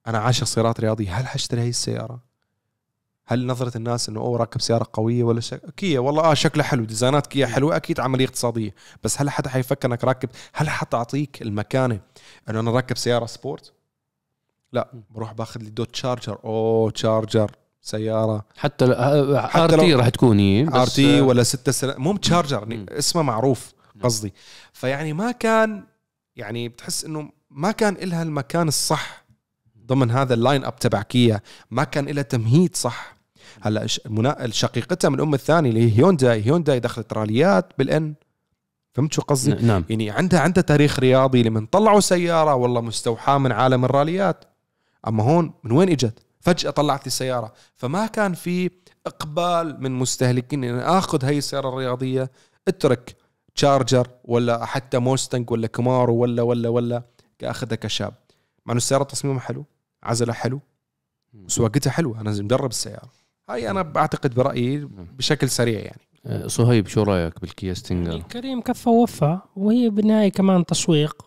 [0.08, 2.20] أنا عاشق سيارات رياضية هل حاشتري هي السيارة؟
[3.26, 5.62] هل نظرة الناس إنه أوه راكب سيارة قوية ولا شك...
[5.78, 8.76] كيا والله آه شكلها حلو ديزاينات كيا حلوة أكيد عملية اقتصادية.
[9.04, 12.00] بس هل حدا حيفكر إنك راكب هل حتعطيك المكانة
[12.50, 13.74] إنه أنا راكب سيارة سبورت؟
[14.74, 18.46] لا بروح باخذ لي دوت شارجر أوه شارجر سيارة.
[18.58, 22.86] حتى ار حتى تي لو- راح تكون هي آر تي ولا ستة سنة مو تشارجر.
[22.90, 24.34] اسمه معروف قصدي.
[24.74, 25.84] فيعني ما كان
[26.36, 29.26] يعني بتحس إنه ما كان إلها المكان الصح
[29.86, 31.42] ضمن هذا ال lineup تبع كيا
[31.72, 33.18] ما كان لها تمهيد صح.
[33.62, 33.88] هلأ
[34.52, 36.46] شقيقتها من الأم الثانية اللي هي هيونداي.
[36.46, 38.14] هيونداي دخلت راليات بال N.
[38.94, 39.86] فهمت شو قصدي؟ نعم.
[39.90, 44.46] يعني عندها عندها تاريخ رياضي لمن طلعوا سيارة والله مستوحاة من عالم الراليات.
[45.08, 47.54] أما هون من وين إجت؟ فجأة طلعت لي سيارة.
[47.76, 48.72] فما كان في
[49.06, 52.32] إقبال من مستهلكين ان آخذ هي السيارة الرياضية
[52.68, 53.16] أترك
[53.56, 57.04] تشارجر ولا حتى موستنج ولا كمارو ولا ولا ولا
[57.44, 58.14] أخذها كشاب.
[58.66, 59.66] مع إنه السيارة تصميمها حلو
[60.04, 60.60] عزلها حلو
[61.48, 62.22] سواقتها حلوة.
[62.22, 63.12] أنا مجرب السيارة.
[63.50, 66.02] هاي أنا بعتقد برأيي بشكل سريع يعني.
[66.50, 71.26] صهيب شو رأيك بالكيا ستينجر؟ يعني كريم كفى ووفى وهي بالنهاية كمان تسويق.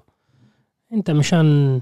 [0.92, 1.80] أنت مشان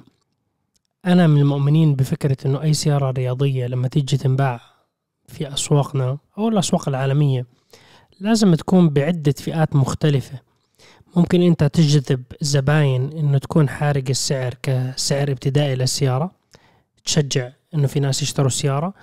[1.07, 4.61] أنا من المؤمنين بفكرة إنه أي سيارة رياضية لما تيجي تنباع
[5.29, 7.47] في أسواقنا أو الأسواق العالمية
[8.21, 10.39] لازم تكون بعدة فئات مختلفة.
[11.17, 16.31] ممكن أنت تجذب زباين إنه تكون حارق السعر كسعر ابتدائي للسيارة
[17.05, 18.95] تشجع إنه في ناس يشتروا سيارة.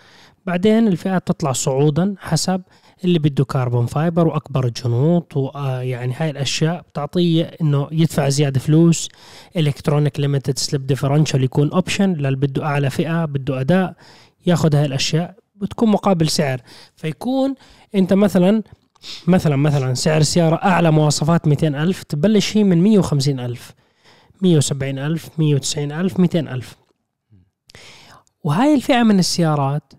[0.45, 2.61] بعدين الفئات تطلع صعودا حسب
[3.03, 9.09] اللي بده carbon fiber وأكبر جنوط ويعني هاي الأشياء بتعطيه إنه يدفع زيادة فلوس.
[9.57, 13.95] electronic limited slip differential يكون option للي بده أعلى فئة بده أداء
[14.45, 16.61] ياخذ هاي الأشياء بتكون مقابل سعر.
[16.95, 17.55] فيكون
[17.95, 18.63] أنت مثلا
[19.27, 23.73] مثلا مثلا سعر السيارة أعلى مواصفات 200 ألف تبلش هي من 150 ألف.
[24.41, 26.75] 170 ألف 190 ألف 200 ألف.
[28.43, 29.93] وهاي الفئة من السيارات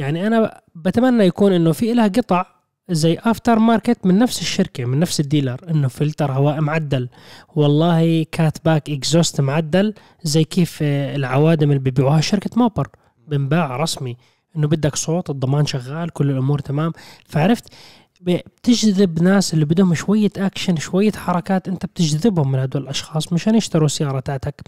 [0.00, 2.46] يعني أنا بتمنى يكون إنه في لها قطع
[2.90, 7.08] زي aftermarket من نفس الشركة من نفس ال dealer إنه فلتر هواء معدل.
[7.54, 12.88] والله cat-back exhaust معدل زي كيف آه، العوادم اللي بيبيعوها شركة موبار.
[13.28, 14.16] بنباع رسمي.
[14.56, 16.92] إنه بدك صوت الضمان شغال كل الأمور تمام.
[17.26, 17.72] فعرفت؟
[18.20, 23.86] بتجذب ناس اللي بدهم شوية اكشن شوية حركات أنت بتجذبهم من هدول الأشخاص مشان يشتروا
[23.86, 24.62] السيارة تاعتك.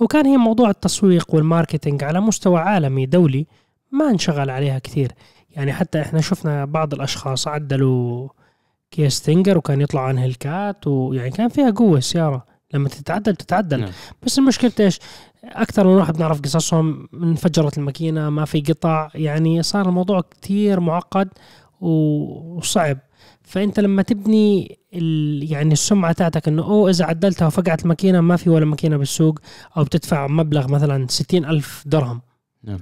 [0.00, 3.46] وكان هي موضوع التسويق وال marketing على مستوى عالمي دولي.
[3.92, 5.12] ما انشغل عليها كثير.
[5.50, 8.28] يعني حتى إحنا شفنا بعض الأشخاص عدلوا
[8.90, 12.46] كيا ستينجر وكان يطلع عن هلكات ويعني كان فيها قوة السيارة.
[12.74, 13.80] لما تتعدل تتعدل.
[13.80, 13.90] نعم.
[14.22, 14.98] بس المشكلة إيش؟
[15.44, 19.10] أكثر من واحد بنعرف قصصهم انفجرت الماكينة ما في قطع.
[19.14, 21.28] يعني صار الموضوع كتير معقد
[21.80, 22.98] وصعب.
[23.42, 25.52] فأنت لما تبني ال...
[25.52, 29.38] يعني السمعة تاعتك إنه أوه إذا عدلتها وفقعت الماكينة ما في ولا ماكينة بالسوق
[29.76, 32.20] أو بتدفع مبلغ مثلا ستين ألف درهم.
[32.64, 32.78] نعم.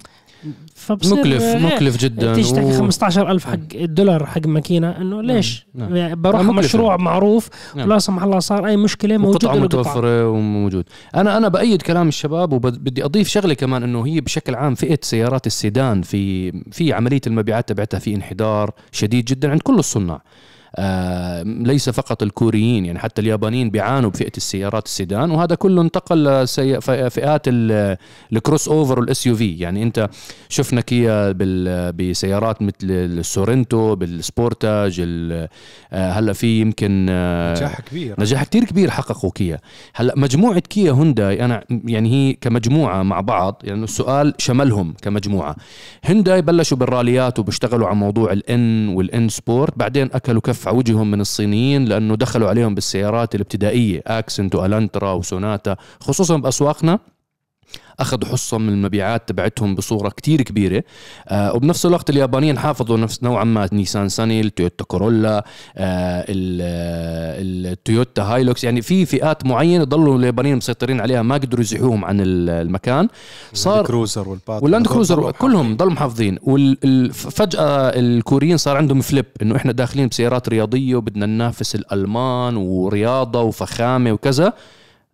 [0.75, 1.73] فبصير مكلف هيك.
[1.73, 5.97] مكلف جدا تشتكي و- 15000 حق الدولار حق ماكينة إنه ليش؟ نعم.
[5.97, 6.59] يعني بروح مكلفة.
[6.61, 7.89] مشروع معروف نعم.
[7.89, 11.83] لا سمح الله صار أي مشكلة موجود وقطعة له قطعه متوفرة وموجود أنا أنا بأيد
[11.83, 16.93] كلام الشباب وبدي أضيف شغلة كمان إنه هي بشكل عام فئة سيارات السيدان في في
[16.93, 20.23] عملية المبيعات تبعتها في انحدار شديد جدا عند كل الصناع
[21.45, 26.91] ليس فقط الكوريين يعني حتى اليابانيين بيعانوا بفئة السيارات السيدان وهذا كله انتقل لسي- ف-
[26.91, 27.97] فئات ال-
[28.33, 30.09] ال crossover وال SUV يعني أنت
[30.49, 31.33] شفنا كيا
[31.91, 35.49] بسيارات مثل السورنتو بالسبورتاج ال-
[35.93, 38.15] آه، هلا في يمكن آه، نجاح كبير.
[38.19, 39.59] نجاح كتير كبير حققوا كيا.
[39.95, 45.57] هلا مجموعة كيا هونداي أنا يعني هي كمجموعة مع بعض يعني السؤال شملهم كمجموعة.
[46.11, 50.79] هونداي بلشوا بالراليات وبيشتغلوا على موضوع ال N وال N sport بعدين أكلوا كف على
[50.79, 56.99] وجههم من الصينيين لأنه دخلوا عليهم بالسيارات الابتدائية اكسنت والانترا وسوناتا خصوصا بأسواقنا.
[58.01, 60.83] أخذوا حصة من المبيعات تبعتهم بصورة كتير كبيرة.
[61.29, 65.45] آه وبنفس الوقت اليابانيين حافظوا نفس نوعا ما نيسان ساني التويوتا كورولا آه
[65.77, 66.25] آه،
[67.41, 68.65] التويوتا هايلوكس.
[68.65, 73.09] يعني في فئات معينة ضلوا اليابانيين مسيطرين عليها ما قدروا يزيحوهم عن ال- المكان.
[73.53, 76.39] صار الكروزر والباترول واللاند كروزر كلهم ضلوا محافظين.
[76.43, 84.13] وفجاه الكوريين صار عندهم flip إنه إحنا داخلين بسيارات رياضية وبدنا ننافس الألمان ورياضة وفخامة
[84.13, 84.53] وكذا.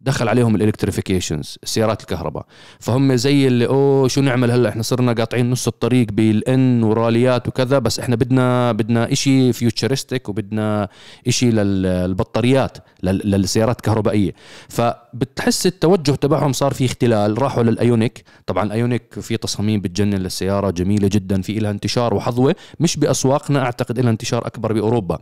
[0.01, 2.47] دخل عليهم ال electrifications السيارات الكهرباء.
[2.81, 7.49] فهم زي اللي أوه شو نعمل هلأ؟ إحنا صرنا قاطعين نص الطريق بال N وراليات
[7.49, 10.89] وكذا بس إحنا بدنا بدنا شيء futuristic وبدنا
[11.29, 14.33] شيء للبطاريات لل- للسيارات الكهربائية.
[14.69, 17.43] فبتحس التوجه تبعهم صار في اختلال.
[17.43, 18.25] راحوا للأيونيك.
[18.47, 24.01] طبعا الايونيك في تصاميم بتجنن للسيارة جميلة جدا في لها انتشار وحظوة مش بأسواقنا أعتقد
[24.01, 25.19] لها انتشار أكبر بأوروبا.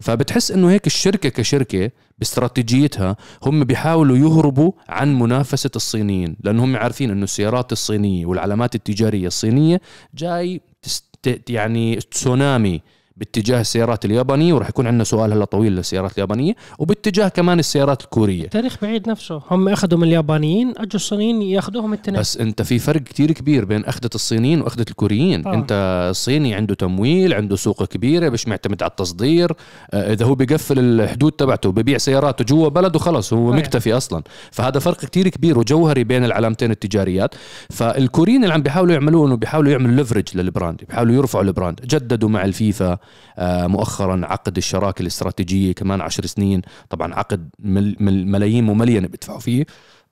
[0.00, 7.10] فبتحس إنه هيك الشركة كشركة باستراتيجيتها هم بيحاولوا يهربوا عن منافسة الصينيين لأنه هم عارفين
[7.10, 9.80] إنه السيارات الصينية والعلامات التجارية الصينية
[10.14, 12.82] جاي تست يعني تسونامي
[13.20, 18.48] باتجاه السيارات اليابانية وراح يكون عندنا سؤال هلا طويل للسيارات اليابانية وباتجاه كمان السيارات الكورية.
[18.48, 19.42] تاريخ بعيد نفسه.
[19.50, 22.20] هم أخذوا من اليابانيين أجوا الصينيين يأخذوهم التنين.
[22.20, 25.46] بس أنت في فرق كتير كبير بين أخذة الصينيين وأخذة الكوريين.
[25.46, 25.54] آه.
[25.54, 25.68] أنت
[26.10, 29.52] الصيني عنده تمويل عنده سوق كبيرة مش معتمد على التصدير.
[29.90, 33.56] آه، إذا هو بيقفل الحدود تبعته ببيع سياراته جوا بلده خلص هو آه.
[33.56, 34.22] مكتفي أصلا.
[34.50, 37.34] فهذا فرق كتير كبير وجوهري بين العلامتين التجاريات.
[37.70, 41.80] فالكوريين اللي عم بيحاولوا يعملوه انه بيحاولوا يعملوا leverage لل brand بيحاولوا يرفعوا ال brand
[41.84, 42.98] جددوا مع الفيفا
[43.38, 46.62] مؤخرا عقد الشراكة الاستراتيجية كمان عشر سنين.
[46.90, 49.66] طبعا عقد مل مل ملايين مملينه بيدفعوا فيه.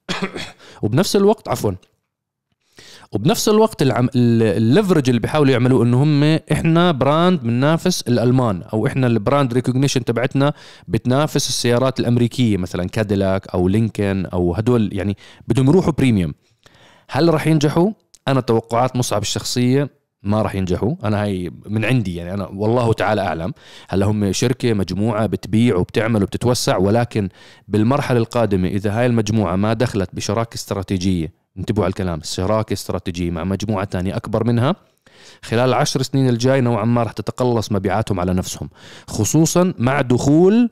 [0.82, 1.72] وبنفس الوقت عفوا
[3.12, 9.06] وبنفس الوقت ال leverage اللي بيحاولوا يعملوه إنه هم إحنا brand بننافس الألمان أو إحنا
[9.06, 10.52] ال brand recognition تبعتنا
[10.88, 15.16] بتنافس السيارات الأمريكية مثلا كاديلاك أو لينكن أو هدول يعني
[15.48, 16.34] بدهم يروحوا premium
[17.10, 17.90] هل راح ينجحوا؟
[18.28, 19.97] أنا توقعات مصعب الشخصية.
[20.22, 20.94] ما راح ينجحوا.
[21.04, 22.34] أنا هاي من عندي يعني.
[22.34, 23.52] أنا والله تعالى أعلم.
[23.88, 27.28] هلا هم شركة مجموعة بتبيع وبتعمل وبتتوسع ولكن
[27.68, 33.44] بالمرحلة القادمة إذا هاي المجموعة ما دخلت بشراكة استراتيجية انتبهوا على الكلام شراكة استراتيجية مع
[33.44, 34.74] مجموعة تانية أكبر منها
[35.42, 38.70] خلال العشر سنين الجاي نوعا ما راح تتقلص مبيعاتهم على نفسهم
[39.06, 40.70] خصوصا مع دخول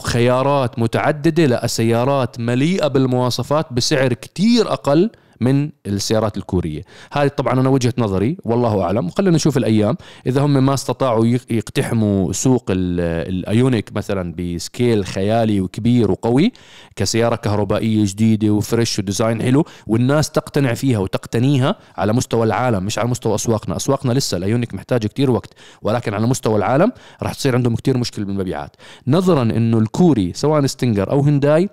[0.00, 5.10] خيارات متعددة لسيارات مليئة بالمواصفات بسعر كتير أقل
[5.40, 6.82] من السيارات الكورية.
[7.12, 9.06] هذه طبعا أنا وجهة نظري والله أعلم.
[9.06, 9.96] وخلينا نشوف الأيام.
[10.26, 16.52] إذا هم ما استطاعوا يق- يقتحموا سوق ال- الأيونيك مثلا بسكيل خيالي وكبير وقوي
[16.96, 22.84] كسيارة كهربائية جديدة و fresh و design حلو والناس تقتنع فيها وتقتنيها على مستوى العالم
[22.84, 23.76] مش على مستوى أسواقنا.
[23.76, 28.24] أسواقنا لسه الأيونيك محتاجة كتير وقت ولكن على مستوى العالم راح تصير عندهم كتير مشكلة
[28.24, 28.76] بالمبيعات.
[29.06, 31.68] نظرا إنه الكوري سواء ستينجر أو هنداي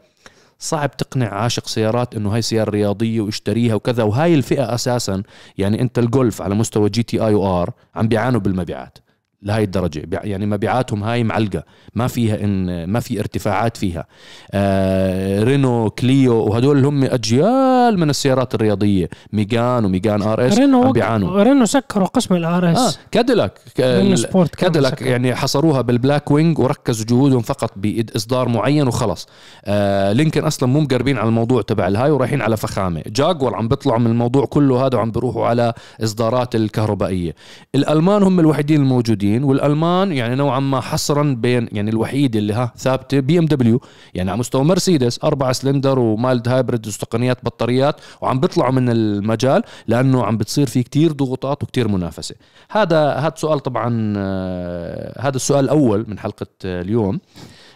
[0.59, 4.03] صعب تقنع عاشق سيارات إنه هاي سيارة رياضية واشتريها وكذا.
[4.03, 5.23] وهاي الفئة أساسا
[5.57, 8.97] يعني أنت الجولف على مستوى GTI و R عم بيعانوا بالمبيعات.
[9.41, 9.99] لهي الدرجة.
[10.05, 11.63] بيع- يعني مبيعاتهم هاي معلقة.
[11.95, 14.05] ما فيها إن ما في ارتفاعات فيها.
[14.51, 19.09] آه رينو كليو وهدول هم أجيال من السيارات الرياضية.
[19.33, 22.99] ميجان وميجان RS رينو بيعانوا رينو سكروا قسم ال RS.
[23.11, 24.15] كاديلاك كمان
[24.57, 25.05] كاديلاك سكر.
[25.07, 29.27] يعني حصروها بال Blackwing وركزوا جهودهم فقط بإصدار معين وخلص.
[29.65, 33.01] آه لينكن أصلا مو مقربين على الموضوع تبع الهاي ورايحين على فخامة.
[33.07, 37.35] جاكوار عم بيطلعوا من الموضوع كله هذا وعم بيروحوا على إصدارات الكهربائية.
[37.75, 39.24] الألمان هم الوحيدين الموجودين.
[39.43, 43.81] والألمان يعني نوعا ما حصرا بين يعني الوحيد اللي ها ثابتة BMW
[44.13, 49.63] يعني على مستوى مرسيدس أربعة cylinder و mild hybrid وتقنيات بطاريات وعم بيطلعوا من المجال
[49.87, 52.35] لأنه عم بتصير في كتير ضغوطات وكتير منافسة.
[52.69, 57.19] هذا هذا سؤال طبعا آه، هذا السؤال الأول من حلقة آه، اليوم.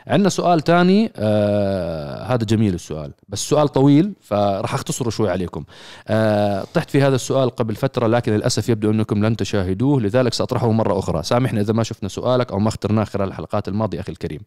[0.09, 5.63] عندنا سؤال تاني آه هذا جميل السؤال بس سؤال طويل فراح اختصره شوي عليكم.
[6.07, 10.71] آه طحت في هذا السؤال قبل فترة لكن للأسف يبدو أنكم لن تشاهدوه لذلك سأطرحه
[10.71, 11.23] مرة أخرى.
[11.23, 14.41] سامحنا إذا ما شفنا سؤالك أو ما اخترناه خلال الحلقات الماضية أخي الكريم.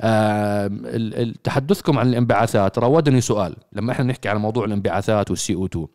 [0.00, 0.70] آه
[1.44, 2.78] تحدثكم عن الانبعاثات.
[2.78, 5.86] راودني سؤال لما إحنا نحكي على موضوع الانبعاثات والسي أو 2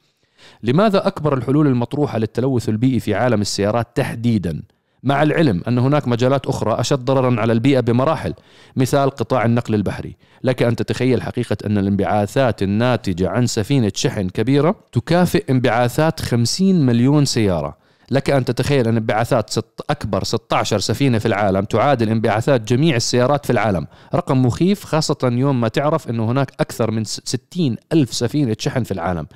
[0.64, 4.62] لماذا أكبر الحلول المطروحة للتلوث البيئي في عالم السيارات تحديدا؟
[5.06, 8.34] مع العلم أن هناك مجالات أخرى أشد ضررا على البيئة بمراحل
[8.76, 10.16] مثال قطاع النقل البحري.
[10.44, 17.26] لك أن تتخيل حقيقة أن الانبعاثات الناتجة عن سفينة شحن كبيرة تكافئ انبعاثات 50 مليون
[17.26, 17.85] سيارة.
[18.12, 23.46] لك أن تتخيل أن انبعاثات ست أكبر 16 سفينة في العالم تعادل انبعاثات جميع السيارات
[23.46, 23.88] في العالم.
[24.16, 28.92] رقم مخيف خاصة يوم ما تعرف أنه هناك أكثر من 60 ألف سفينة شحن في
[28.92, 29.28] العالم.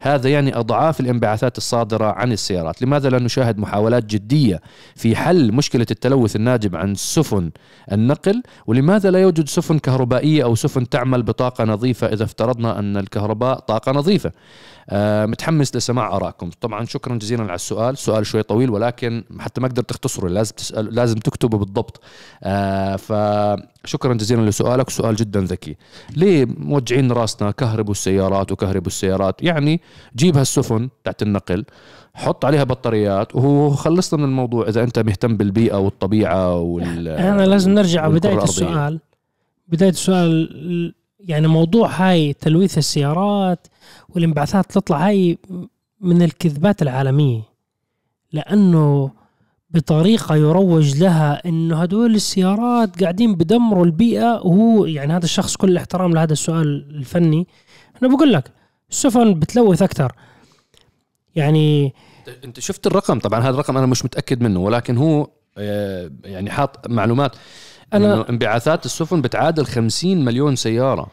[0.00, 2.82] هذا يعني أضعاف الانبعاثات الصادرة عن السيارات.
[2.82, 4.60] لماذا لا نشاهد محاولات جدية
[4.94, 7.50] في حل مشكلة التلوث الناجم عن سفن
[7.92, 13.58] النقل؟ ولماذا لا يوجد سفن كهربائية أو سفن تعمل بطاقة نظيفة إذا افترضنا أن الكهرباء
[13.58, 14.32] طاقة نظيفة؟
[14.90, 16.50] آه، متحمس لسماع آرائكم.
[16.60, 17.98] طبعا شكرا جزيلا على السؤال.
[17.98, 22.00] سؤال شوي طويل ولكن حتى ما قدرت تختصره لازم تسأل لازم تكتبه بالضبط.
[22.42, 25.76] آه، فشكرا جزيلا لسؤالك سؤال جدا ذكي.
[26.16, 29.80] ليه موجعين راسنا كهربوا السيارات وكهربوا السيارات يعني
[30.16, 31.64] جيب هالسفن تحت النقل
[32.14, 38.06] حط عليها بطاريات وخلصنا من الموضوع إذا أنت مهتم بالبيئة والطبيعة وال أنا لازم نرجع
[38.06, 38.44] والكرة بداية.
[38.44, 39.00] السؤال.
[39.68, 43.66] بداية السؤال يعني موضوع هاي تلويث السيارات
[44.08, 45.38] والانبعاثات تطلع هاي
[46.00, 47.42] من الكذبات العالمية.
[48.32, 49.10] لأنه
[49.70, 56.12] بطريقة يروج لها إنه هدول السيارات قاعدين بدمروا البيئة وهو يعني هذا الشخص كل الاحترام
[56.14, 57.46] لهذا السؤال الفني.
[58.02, 58.50] أنا بقول لك
[58.90, 60.12] السفن بتلوث أكثر.
[61.36, 61.94] يعني
[62.44, 66.88] انت شفت الرقم؟ طبعا هذا الرقم أنا مش متأكد منه ولكن هو آه، يعني حاط
[66.88, 67.32] معلومات.
[67.34, 71.06] أنا- إنه انبعاثات السفن بتعادل 50 مليون سيارة.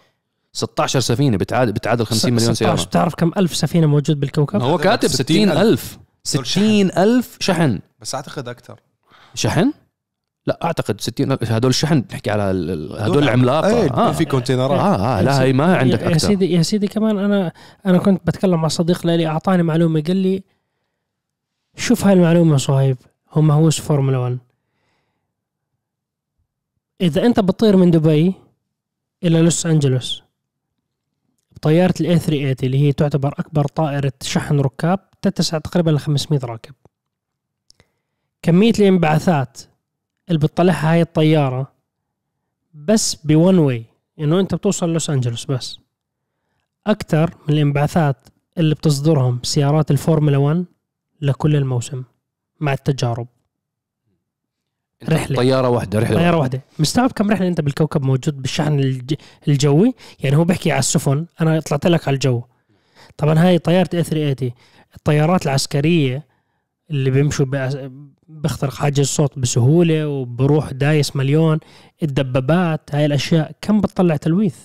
[0.53, 4.77] 16 سفينة بتعادل بتعادل 50 مليون 16 سياره بتعرف كم ألف سفينة موجود بالكوكب؟ هو
[4.77, 5.99] كاتب 60 60 ألف.
[6.23, 7.79] 60 ألف شحن.
[7.99, 8.79] بس أعتقد أكثر.
[9.33, 9.73] شحن؟
[10.47, 11.51] لا أعتقد 60 ألف.
[11.51, 12.43] هدول الشحن بنحكي على
[12.99, 13.67] هدول العملاقة.
[13.81, 14.11] إيه آه.
[14.11, 16.27] في كونتينرات آه آه لا هي ما عندك يا- يا أكثر.
[16.27, 17.51] سيدي يا سيدي كمان أنا
[17.85, 20.43] أنا كنت بتكلم مع صديق لي أعطاني معلومة قال لي
[21.75, 22.97] شوف هاي المعلومة صهيب
[23.31, 24.37] هو مهووس فورمولا 1
[27.01, 28.33] إذا أنت بتطير من دبي
[29.23, 30.23] إلى لوس أنجلوس
[31.55, 36.39] بطيارة ال A 380 اللي هي تعتبر أكبر طائرة شحن ركاب تتسع تقريبا ل 500
[36.43, 36.73] راكب.
[38.41, 39.61] كمية الانبعاثات
[40.29, 41.71] اللي بتطلعها هاي الطيارة
[42.73, 43.85] بس ب one way
[44.19, 45.79] انه انت بتوصل لوس أنجلوس بس.
[46.87, 48.17] أكثر من الانبعاثات
[48.57, 50.65] اللي بتصدرهم سيارات الفورمولا 1
[51.21, 52.03] لكل الموسم
[52.59, 53.27] مع التجارب.
[55.09, 55.37] رحلة.
[55.37, 56.61] طيارة واحدة رحلة طيارة واحدة.
[56.79, 59.13] مستوعب كم رحلة أنت بالكوكب موجود بالشحن الج-
[59.47, 62.43] الجوي؟ يعني هو بيحكي على السفن أنا طلعت لك على الجو.
[63.17, 64.51] طبعا هاي طيارة A 380
[64.95, 66.27] الطيارات العسكرية
[66.89, 67.45] اللي بيمشوا
[68.27, 71.59] بيخترق حاجز الصوت بسهولة وبروح دايس مليون
[72.03, 74.55] الدبابات هاي الأشياء كم بتطلع تلويث؟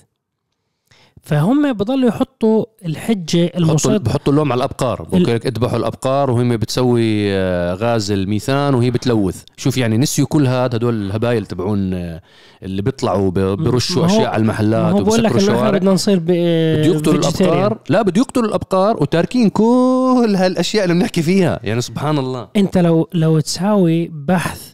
[1.29, 5.03] فهم بضلوا يحطوا الحجة المصيد بحطوا اللوم على الأبقار.
[5.03, 9.43] بقول لك اذبحوا الأبقار وهي بتسوي آه، غاز الميثان وهي بتلوث.
[9.57, 12.23] شوف يعني نسيوا كل هذا هدول الهبايل تبعون آه،
[12.63, 15.71] اللي بيطلعوا بيرشوا أشياء على المحلات وبسكروا الشوارع.
[15.71, 16.33] بدنا نصير ب بده
[16.87, 17.15] يقتلوا.
[17.15, 21.61] الأبقار؟ لا بده يقتلوا الأبقار وتاركين كل هالأشياء اللي بنحكي فيها.
[21.63, 22.49] يعني سبحان الله.
[22.57, 24.73] أنت لو لو تساوي بحث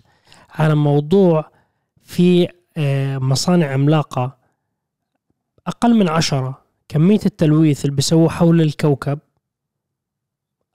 [0.54, 1.50] على موضوع
[2.02, 4.43] في آه، مصانع عملاقة
[5.66, 9.18] أقل من عشرة كمية التلويث اللي بيسووه حول الكوكب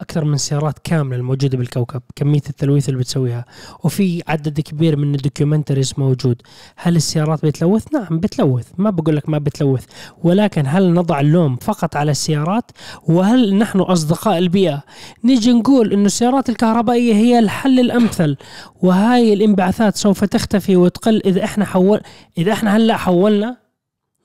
[0.01, 3.45] أكثر من سيارات كاملة الموجودة بالكوكب كمية التلويث اللي بتسويها.
[3.83, 6.41] وفي عدد كبير من الدوكيومنتريز موجود.
[6.75, 8.67] هل السيارات بتلوث؟ نعم بتلوث.
[8.77, 9.85] ما بقول لك ما بتلوث.
[10.23, 12.71] ولكن هل نضع اللوم فقط على السيارات؟
[13.07, 14.83] وهل نحن أصدقاء البيئة؟
[15.23, 18.37] نيجي نقول إنه السيارات الكهربائية هي الحل الأمثل.
[18.81, 22.01] وهاي الانبعاثات سوف تختفي وتقل إذا إحنا حول
[22.37, 23.68] إذا إحنا هلأ حولنا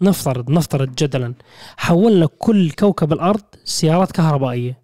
[0.02, 1.34] نفترض نفترض جدلا.
[1.76, 4.78] حولنا كل كوكب الأرض سيارات كهربائية.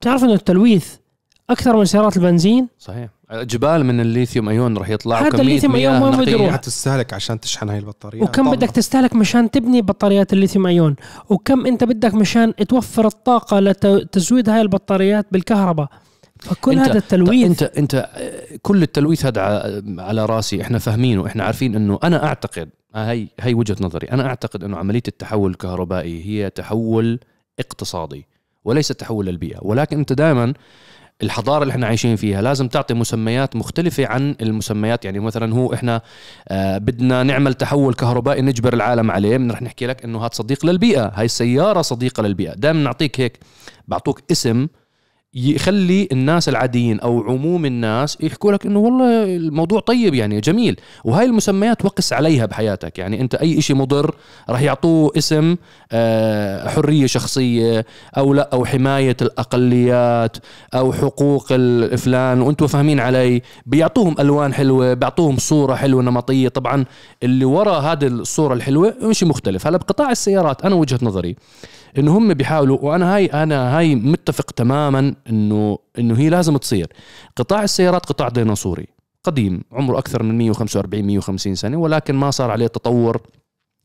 [0.00, 0.94] تعرف انه التلويث
[1.50, 3.08] أكثر من سيارات البنزين؟ صحيح.
[3.32, 7.40] جبال من الليثيوم أيون رح يطلع هذا وكمية الليثيوم أيون مياه وين بده؟ حتستهلك عشان
[7.40, 8.54] تشحن هاي البطاريه وكم طبعاً.
[8.54, 10.96] بدك تستهلك مشان تبني بطاريات الليثيوم أيون؟
[11.28, 15.88] وكم أنت بدك مشان توفر الطاقة لتزويد هاي البطاريات بالكهرباء؟
[16.40, 18.10] فكل أنت- هذا التلويث انت انت
[18.62, 19.42] كل التلويث هذا
[19.98, 20.62] على راسي.
[20.62, 21.26] إحنا فاهمينه.
[21.26, 24.06] إحنا عارفين إنه أنا أعتقد هي هي وجهة نظري.
[24.06, 27.20] أنا أعتقد أنه عملية التحول الكهربائي هي تحول
[27.58, 28.26] اقتصادي
[28.64, 29.58] وليس تحول للبيئة.
[29.62, 30.54] ولكن أنت دائما
[31.22, 35.04] الحضارة اللي إحنا عايشين فيها لازم تعطي مسميات مختلفة عن المسميات.
[35.04, 36.02] يعني مثلا هو إحنا
[36.48, 39.36] آه بدنا نعمل تحول كهربائي نجبر العالم عليه.
[39.50, 41.12] رح نحكي لك إنه هذا صديق للبيئة.
[41.14, 42.54] هاي السيارة صديقة للبيئة.
[42.54, 43.38] دائما نعطيك هيك
[43.88, 44.68] بعطوك اسم
[45.34, 50.80] يخلي الناس العاديين أو عموم الناس يحكوا لك إنه والله الموضوع طيب يعني جميل.
[51.04, 52.98] وهاي المسميات وقس عليها بحياتك.
[52.98, 54.14] يعني أنت أي شيء مضر
[54.50, 55.56] راح يعطوه اسم
[55.92, 60.36] آه، حرية شخصية أو لا أو حماية الأقليات
[60.74, 63.42] أو حقوق الفلان وأنتم فاهمين علي.
[63.66, 66.48] بيعطوهم ألوان حلوة بيعطوهم صورة حلوة نمطية.
[66.48, 66.84] طبعا
[67.22, 69.66] اللي وراء هذه الصورة الحلوة شيء مختلف.
[69.66, 71.36] هلا بقطاع السيارات أنا وجهة نظري
[71.98, 76.86] انه هم بيحاولوا وأنا هاي أنا هاي متفق تماما إنه إنه هي لازم تصير.
[77.36, 78.86] قطاع السيارات قطاع ديناصوري
[79.24, 83.20] قديم عمره أكثر من 145 150 سنة ولكن ما صار عليه تطور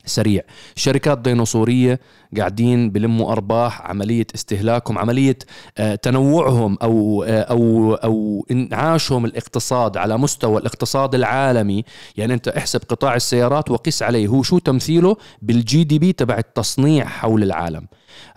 [0.06, 0.42] سريع.
[0.76, 2.00] شركات ديناصورية
[2.38, 5.38] قاعدين بلموا أرباح عملية استهلاكهم عملية
[5.78, 11.84] آه، تنوعهم أو آه، أو أو إنعاشهم الاقتصاد على مستوى الاقتصاد العالمي.
[12.16, 14.26] يعني أنت احسب قطاع السيارات وقس عليه.
[14.26, 17.86] هو شو تمثيله؟ بال GDP تبع التصنيع حول العالم.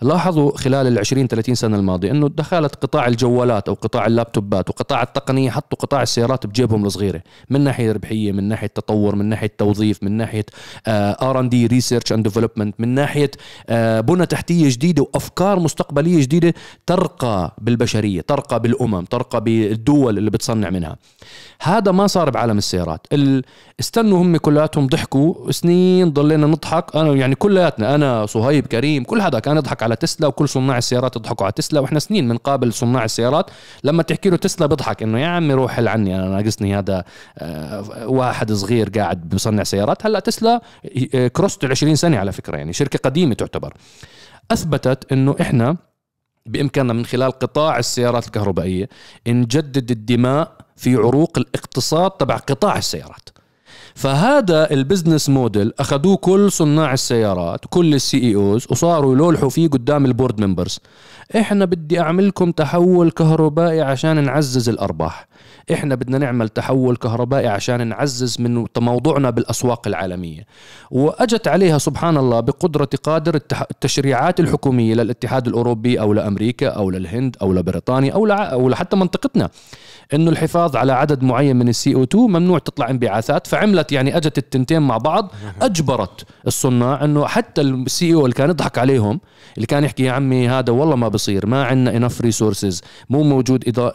[0.02, 5.02] لاحظوا خلال ال 20 30 سنة الماضية إنه دخلت قطاع الجوالات أو قطاع اللابتوبات وقطاع
[5.02, 7.22] التقنية حطوا قطاع السيارات بجيبهم الصغيرة.
[7.50, 10.46] من ناحية ربحية من ناحية تطور من ناحية توظيف من ناحية
[10.88, 13.30] R&D research and development من ناحية
[13.68, 16.54] آه بنى تحتية جديدة وأفكار مستقبلية جديدة
[16.86, 20.96] ترقى بالبشرية ترقى بالأمم ترقى بالدول اللي بتصنع منها.
[21.62, 23.06] هذا ما صار بعالم السيارات.
[23.12, 23.44] ال...
[23.80, 26.96] استنوا هم كلاتهم ضحكوا سنين ضلينا نضحك.
[26.96, 31.16] أنا يعني كلياتنا أنا صهيب كريم كل هذا كان يضحك على تسلا وكل صناع السيارات
[31.16, 31.80] يضحكوا على تسلا.
[31.80, 33.50] وإحنا سنين بنقابل صناع السيارات.
[33.84, 37.04] لما تحكي له تسلا بيضحك إنه يا عمي روح حل عني أنا ناقصني هذا
[37.38, 40.06] آه، واحد صغير قاعد بصنع سيارات.
[40.06, 40.62] هلأ تسلا
[41.14, 43.74] آه، كروست ال 20 سنة على فكرة يعني شركة قديمة تعتبر.
[44.50, 45.76] أثبتت إنه إحنا
[46.48, 48.88] بإمكاننا من خلال قطاع السيارات الكهربائية
[49.28, 53.28] نجدد الدماء في عروق الاقتصاد تبع قطاع السيارات.
[53.94, 60.06] فهذا ال business model أخذوه كل صناع السيارات كل ال CEOs وصاروا يلولحوا فيه قدام
[60.06, 60.80] ال board members.
[61.36, 65.28] إحنا بدي أعملكم تحول كهربائي عشان نعزز الأرباح.
[65.72, 70.46] إحنا بدنا نعمل تحول كهربائي عشان نعزز من موضوعنا بالأسواق العالمية.
[70.90, 73.34] وأجت عليها سبحان الله بقدرة قادر
[73.70, 79.50] التشريعات الحكومية للاتحاد الأوروبي أو لامريكا أو للهند أو لبريطانيا أو أو لحتى منطقتنا.
[80.14, 84.38] إنه الحفاظ على عدد معين من ال CO 2 ممنوع تطلع انبعاثات فعملت يعني أجت
[84.38, 89.20] التنتين مع بعض أجبرت الصناع إنه حتى ال CEO اللي كان يضحك عليهم
[89.56, 91.46] اللي كان يحكي يا عمي هذا والله ما بصير.
[91.46, 93.92] ما عندنا enough resources مو موجود إضاء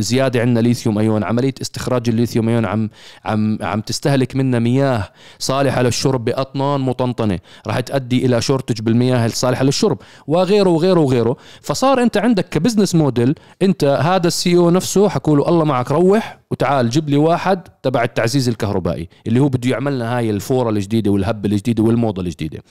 [0.00, 2.90] زيادة عندنا lithium ion عملية استخراج ال lithium ion عم
[3.24, 5.08] عم عم تستهلك منا مياه
[5.38, 7.38] صالحة للشرب بأطنان مطنطنة.
[7.66, 9.98] راح تؤدي إلى shortage بالمياه الصالحة للشرب.
[10.26, 11.36] وغيره وغيره وغيره.
[11.60, 15.90] فصار أنت عندك ك business model أنت هذا السي أو نفسه حكوا له الله معك
[15.90, 20.70] روح وتعال جيب لي واحد تبع التعزيز الكهربائي اللي هو بده يعمل لنا هاي الفورة
[20.70, 22.62] الجديدة والهبه الجديدة والموضة الجديدة.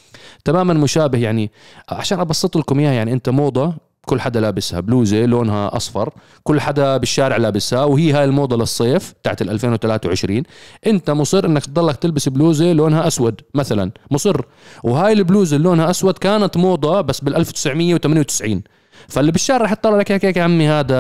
[0.45, 1.51] تماما مشابه يعني
[1.89, 3.73] عشان أبسط لكم إياها يعني أنت موضة
[4.05, 6.13] كل حدا لابسها بلوزة لونها أصفر
[6.43, 10.43] كل حدا بالشارع لابسها وهي هاي الموضة للصيف تاعت 2023
[10.88, 14.41] أنت مصر إنك تضلك تلبس بلوزة لونها أسود مثلا مصر.
[14.84, 18.63] وهاي البلوزة اللي لونها أسود كانت موضة بس بال 1998
[19.08, 20.98] فاللي بالشارع راح يطلع لك هيك يا عمي هذا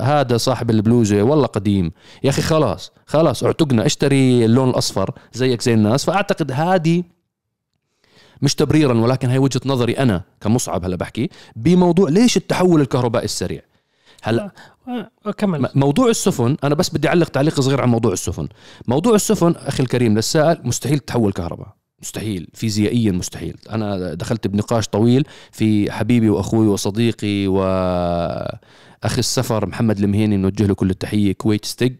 [0.00, 1.22] هذا صاحب البلوزة.
[1.22, 1.92] والله قديم.
[2.24, 6.04] يا أخي خلاص خلاص اعتقنا اشتري اللون الأصفر زيك زي الناس.
[6.04, 7.02] فأعتقد هذه
[8.42, 13.62] مش تبريرا ولكن هي وجهة نظري أنا كمصعب هلا بحكي بموضوع ليش التحول الكهربائي السريع.
[14.22, 14.50] هلا
[15.38, 18.48] كمل موضوع السفن أنا بس بدي أعلق تعليق صغير عن موضوع السفن.
[18.88, 21.68] موضوع السفن أخي الكريم للسائل مستحيل تحول كهرباء.
[22.04, 23.56] مستحيل فيزيائيا مستحيل.
[23.70, 27.58] أنا دخلت بنقاش طويل في حبيبي وأخوي وصديقي و
[29.04, 31.92] أخي السفر محمد المهيني نوجه له كل التحية كويت ستيج.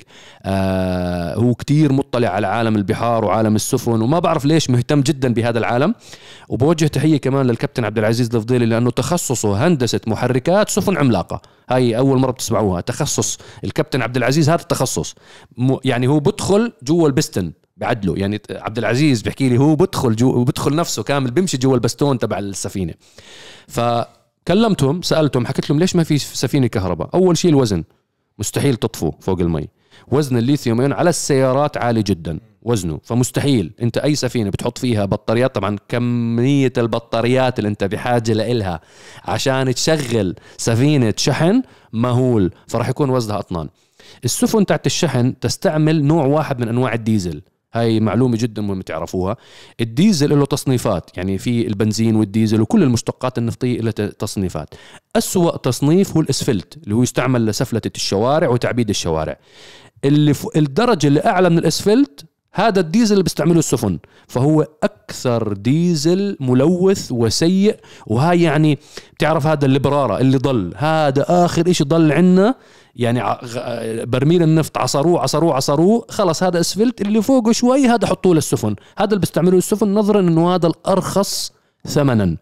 [0.42, 5.58] آه هو كتير مطلع على عالم البحار وعالم السفن وما بعرف ليش مهتم جدا بهذا
[5.58, 5.94] العالم.
[6.48, 11.42] وبوجه تحية كمان للكابتن عبد العزيز الفضيلي لأنه تخصصه هندسة محركات سفن عملاقة.
[11.70, 15.14] هاي أول مرة بتسمعوها تخصص الكابتن عبد العزيز هذا التخصص.
[15.84, 18.14] يعني هو بدخل جوا البستن بعدله.
[18.16, 22.38] يعني عبد العزيز بيحكي لي هو بدخل جو بدخل نفسه كامل بيمشي جوا البستون تبع
[22.38, 22.94] السفينة.
[24.46, 27.84] فكلمتهم سألتهم حكيت لهم ليش ما في سفينة كهرباء؟ أول شيء الوزن.
[28.38, 29.68] مستحيل تطفو فوق المي.
[30.08, 33.00] وزن الليثيوم ايون على السيارات عالي جدا وزنه.
[33.04, 33.72] فمستحيل.
[33.82, 38.80] أنت أي سفينة بتحط فيها بطاريات طبعا كمية البطاريات اللي أنت بحاجة لإلها
[39.24, 42.50] عشان تشغل سفينة شحن مهول.
[42.66, 43.68] فراح يكون وزنها أطنان.
[44.24, 47.42] السفن تاعت الشحن تستعمل نوع واحد من أنواع الديزل.
[47.74, 49.36] هاي معلومة جدا مهمة تعرفوها.
[49.80, 54.74] الديزل له تصنيفات يعني في البنزين والديزل وكل المشتقات النفطية لها تصنيفات.
[55.16, 59.38] أسوأ تصنيف هو الأسفلت اللي هو يستعمل لسفلتة الشوارع وتعبيد الشوارع.
[60.04, 60.46] اللي ف...
[60.56, 63.98] الدرجة اللي أعلى من الأسفلت هذا الديزل اللي بيستعمله السفن.
[64.28, 68.78] فهو أكثر ديزل ملوث وسيء وهاي يعني
[69.14, 70.72] بتعرف هذا البرارة اللي ضل.
[70.76, 72.54] هذا آخر إشي ضل عنا
[72.96, 73.22] يعني
[74.06, 77.00] برميل النفط عصروه عصروه عصروه خلص هذا اسفلت.
[77.00, 78.74] اللي فوقه شوي هذا حطوه للسفن.
[78.98, 81.52] هذا اللي بيستعملوه السفن نظرا إنه هذا الأرخص
[81.86, 82.36] ثمنا.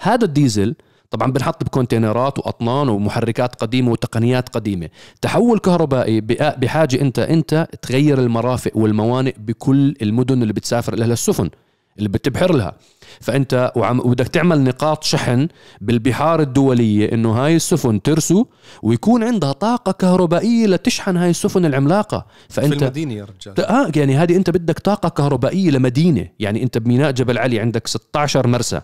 [0.00, 0.74] هذا الديزل
[1.10, 4.88] طبعا بنحط بكونتينرات وأطنان ومحركات قديمة وتقنيات قديمة.
[5.22, 11.50] تحول كهربائي بحاجة انت أنت تغير المرافق والموانئ بكل المدن اللي بتسافر لها السفن
[11.98, 12.72] اللي بتبحر لها.
[13.20, 15.48] فأنت وعم وبدك تعمل نقاط شحن
[15.80, 18.44] بالبحار الدولية إنه هاي السفن ترسو
[18.82, 22.26] ويكون عندها طاقة كهربائية لتشحن هاي السفن العملاقة.
[22.48, 23.66] في فأنت المدينة يا رجال.
[23.66, 26.28] آه يعني هذه أنت بدك طاقة كهربائية لمدينة.
[26.38, 28.80] يعني أنت بميناء جبل علي عندك 16 مرسى.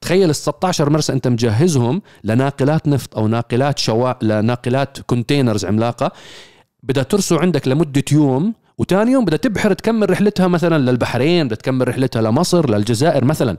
[0.00, 6.12] تخيل ال 16 مرسى أنت مجهزهم لناقلات نفط أو ناقلات شوا لناقلات containers عملاقة.
[6.82, 11.88] بدها ترسو عندك لمدة يوم وتاني يوم بدها تبحر تكمل رحلتها مثلا للبحرين بدها تكمل
[11.88, 13.56] رحلتها لمصر للجزائر مثلا.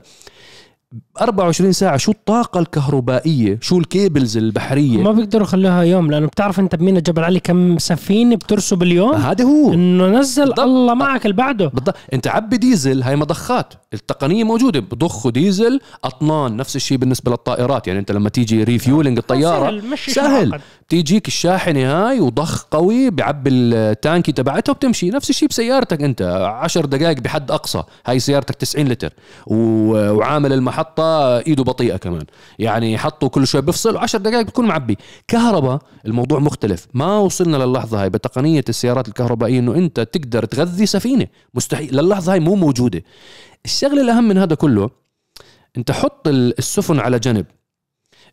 [1.20, 6.60] 24 ساعة شو الطاقة الكهربائية؟ شو ال cables البحرية؟ ما بيقدروا يخلوها يوم لأنه بتعرف
[6.60, 9.72] أنت بمينا جبل علي كم سفينة بترسوا باليوم هذا هو.
[9.72, 10.60] إنه نزل بالضبط.
[10.60, 11.66] الله معك اللي بعده.
[11.66, 11.96] بالضبط.
[12.12, 13.74] أنت عبي ديزل هاي مضخات.
[13.94, 14.80] التقنية موجودة.
[14.80, 17.86] بضخوا ديزل أطنان نفس الشيء بالنسبة للطائرات.
[17.86, 19.98] يعني أنت لما تيجي refueling الطيارة سهل.
[20.14, 21.04] سهل معقد.
[21.04, 25.10] تيجيك الشاحنه هاي وضخ قوي بعبي التانكي تبعتها وبتمشي.
[25.10, 26.22] نفس الشيء بسيارتك انت
[26.62, 27.82] عشر دقائق بحد أقصى.
[28.06, 29.12] هاي سيارتك 90 لتر.
[29.46, 32.24] وعامل المحطة إيده بطيئة كمان.
[32.58, 34.98] يعني حطه كل شوي بفصل وعشر دقائق بتكون معبي.
[35.28, 36.86] كهرباء الموضوع مختلف.
[36.94, 41.26] ما وصلنا للحظة هاي بتقنية السيارات الكهربائية إنه أنت تقدر تغذي سفينة.
[41.54, 41.96] مستحيل.
[41.96, 43.02] للحظة هاي مو موجودة.
[43.64, 44.90] الشغله الأهم من هذا كله
[45.76, 47.46] أنت حط ال- السفن على جنب.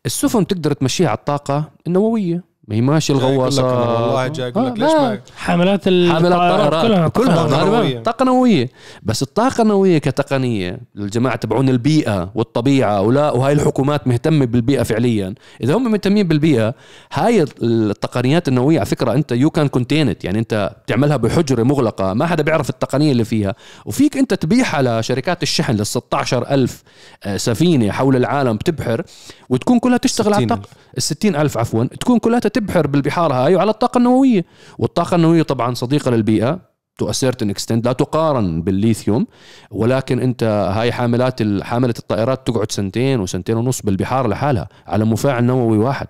[0.06, 2.56] السفن تقدر تمشيها على الطاقة النووية.
[2.68, 5.10] ما هي ماشي جاي أقول لك أنا الغواصات والله جاي أقول آه، لك ليش لا.
[5.10, 8.00] ما حاملات حامل الطائرات كلها كلها طاقة هذا نووية.
[8.00, 8.70] طاقة نووية.
[9.04, 15.36] بس الطاقة النووية كتقنية الجماعة تبعون البيئة والطبيعة ولا وهاي الحكومات مهتمة بالبيئة فعليا.
[15.64, 16.74] إذا هم مهتمين بالبيئة
[17.14, 22.14] هاي التقنيات النووية على فكرة أنت you can contain it يعني أنت بتعملها بحجرة مغلقة
[22.14, 23.56] ما حدا بيعرف التقنية اللي فيها.
[23.86, 26.84] وفيك أنت تبيعها لشركات الشحن لل 16 ألف
[27.24, 29.04] آه، سفينة حول العالم بتبحر.
[29.50, 30.52] وتكون كلها تشتغل على 60,000.
[30.52, 30.76] الطاقة.
[30.98, 31.84] ال 60 ألف عفوا.
[31.84, 34.46] تكون كلها تبحر بالبحار هاي وعلى الطاقة النووية.
[34.78, 36.60] والطاقة النووية طبعا صديقة للبيئة.
[36.98, 39.28] to certain extent لا تقارن بالليثيوم.
[39.72, 40.44] ولكن أنت
[40.74, 44.70] هاي حاملات حاملة الطائرات تقعد سنتين وسنتين ونص بالبحار لحالها.
[44.88, 46.08] على مفاعل نووي واحد.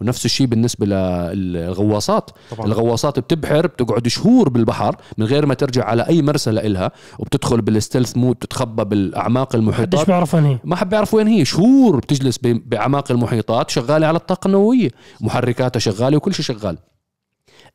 [0.00, 2.30] ونفس الشيء بالنسبة للغواصات.
[2.50, 2.66] طبعا.
[2.66, 7.72] الغواصات بتبحر بتقعد شهور بالبحر من غير ما ترجع على أي مرسى لإلها وبتدخل بال
[7.72, 11.44] stealth mode تتخبى بالأعماق حدش المحيطات بيعرف انهي ما حد بيعرف وين هي.
[11.44, 14.90] شهور بتجلس بأعماق المحيطات شغالة على الطاقة النووية.
[15.20, 16.78] محركاتها شغالة وكل شيء شغال.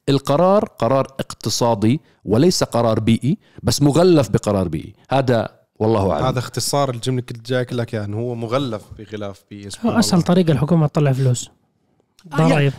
[0.10, 4.94] القرار قرار اقتصادي وليس قرار بيئي بس مغلف بقرار بيئي.
[5.10, 5.50] هذا
[5.80, 6.26] والله أعلم.
[6.26, 10.52] هذا اختصار الجملة كنت جاي أقول لك يعني هو مغلف بغلاف بي هو اسهل طريقه
[10.52, 11.50] الحكومة تطلع فلوس.
[12.36, 12.74] ضرائب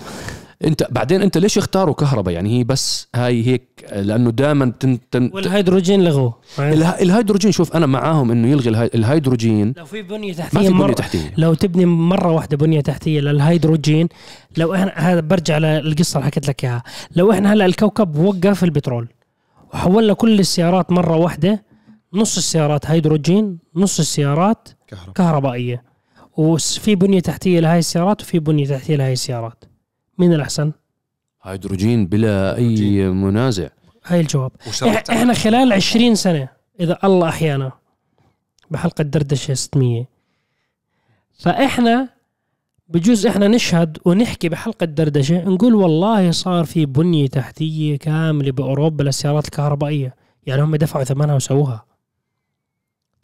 [0.65, 5.31] انت بعدين انت ليش اختاروا كهرباء؟ يعني هي بس هاي هيك لأنه دائما تن تن
[5.35, 6.35] والهيدروجين لغوه.
[6.59, 9.75] اله- الهيدروجين شوف أنا معاهم إنه يلغي الهي- الهيدروجين.
[9.77, 11.33] لو في بنية ما تحتيه في بنية تحتية.
[11.37, 14.09] لو تبني مرة واحدة بنية تحتية للهيدروجين
[14.57, 16.83] لو إحنا هذا برجع للقصة اللي حكيت لك إياها.
[17.17, 19.09] لو إحنا هلأ الكوكب وقف البترول
[19.75, 21.63] وحولنا كل السيارات مرة واحدة
[22.15, 25.13] نص السيارات هيدروجين نص السيارات كهرباء.
[25.15, 25.83] كهربائية.
[26.37, 29.65] وفي بنية تحتية لهي السيارات وفي بنية تحتية لهي السيارات.
[30.19, 30.73] مين الأحسن؟
[31.43, 33.09] هيدروجين بلا أي.
[33.09, 33.69] منازع.
[34.07, 34.53] هاي الجواب.
[35.11, 36.49] إحنا خلال 20 سنة
[36.81, 37.73] إذا الله أحيانا
[38.71, 40.05] بحلقة دردشة 600
[41.39, 42.09] فإحنا
[42.89, 49.45] بجوز إحنا نشهد ونحكي بحلقة دردشة نقول والله صار في بنية تحتية كاملة بأوروبا للسيارات
[49.45, 50.15] الكهربائية.
[50.47, 51.85] يعني هم دفعوا ثمنها وسووها.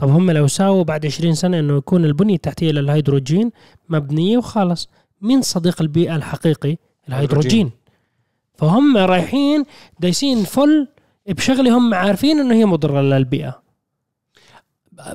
[0.01, 3.51] طب هم لو ساووا بعد 20 سنة إنه يكون البنية التحتية للهيدروجين
[3.89, 4.89] مبنية وخلص
[5.23, 6.77] مين صديق البيئة الحقيقي؟
[7.09, 7.71] الهيدروجين.
[8.55, 9.65] فهم رايحين
[10.01, 10.89] دايسين full
[11.29, 13.63] بشغلة هم عارفين إنه هي مضرة للبيئة.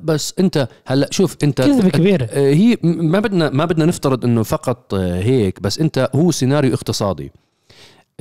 [0.02, 2.30] بس أنت هلأ شوف أنت كذبة كبيرة.
[2.34, 7.32] هي ما بدنا ما بدنا نفترض إنه فقط هيك بس أنت هو سيناريو اقتصادي.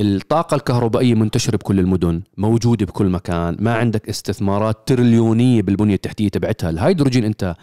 [0.00, 6.70] الطاقة الكهربائية منتشرة بكل المدن موجودة بكل مكان ما عندك استثمارات تريليونية بالبنية التحتية تبعتها.
[6.70, 7.54] الهيدروجين انت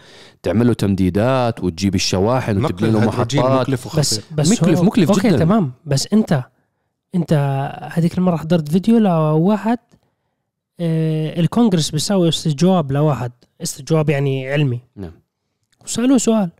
[0.42, 3.34] تعمل له تمديدات وتجيب الشواحن وتبني له محطات.
[3.36, 4.24] مكلف بس وخطير.
[4.38, 5.38] بس مكلف- هو- مكلف أوكي جداً.
[5.38, 5.72] تمام.
[5.86, 6.44] بس انت
[7.14, 7.32] انت
[7.92, 9.78] هذيك المرة حضرت فيديو لواحد
[10.80, 13.32] آه الكونغرس بيساوي استجواب لواحد.
[13.62, 14.80] استجواب يعني علمي.
[14.96, 15.12] نعم.
[15.84, 16.50] وسألوه سؤال.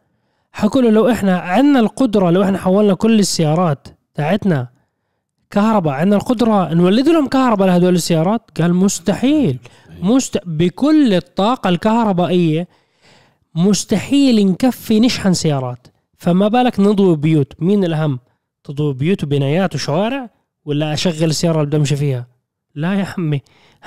[0.52, 4.68] حكوا له لو إحنا عندنا القدرة لو إحنا حولنا كل السيارات تاعتنا
[5.52, 5.94] كهرباء.
[5.94, 9.58] عندنا القدرة نولد لهم كهرباء لهدول السيارات؟ قال مستحيل.
[10.00, 10.38] مست...
[10.46, 12.68] بكل الطاقة الكهربائية
[13.54, 15.86] مستحيل نكفي نشحن سيارات.
[16.16, 17.52] فما بالك نضوي بيوت.
[17.58, 18.18] مين الأهم؟
[18.64, 20.30] تضوي بيوت وبنايات وشوارع
[20.64, 22.26] ولا أشغل السيارة اللي بدي امشي فيها؟
[22.74, 23.42] لا يا عمي.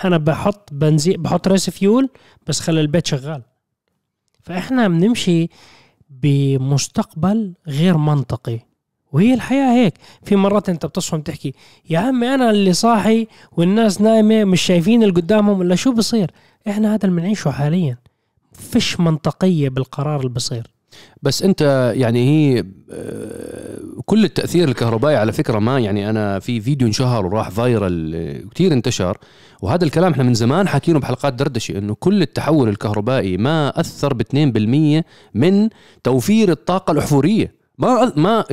[0.05, 2.09] أنا بحط بنزين بحط ريس فيول
[2.47, 3.41] بس خلي البيت شغال.
[4.41, 5.49] فإحنا بنمشي
[6.09, 8.59] بمستقبل غير منطقي.
[9.15, 9.93] وهي الحياة هيك.
[10.23, 11.53] في مرات أنت بتصحى بتحكي
[11.89, 16.31] يا عمي أنا اللي صاحي والناس نايمة مش شايفين اللي قدامهم ولا شو بصير؟
[16.67, 17.97] إحنا هذا اللي بنعيشه حاليا.
[18.53, 20.67] فيش منطقية بالقرار اللي بصير.
[21.21, 26.87] بس أنت يعني هي آه، كل التأثير الكهربائي على فكرة ما يعني أنا في فيديو
[26.87, 29.17] انشهر وراح viral كثير انتشر.
[29.61, 34.21] وهذا الكلام إحنا من زمان حاكينه بحلقات دردشة إنه كل التحول الكهربائي ما أثر ب
[34.21, 35.03] 2%
[35.33, 35.69] من
[36.03, 37.64] توفير الطاقة الأحفورية.
[37.77, 38.43] ما ما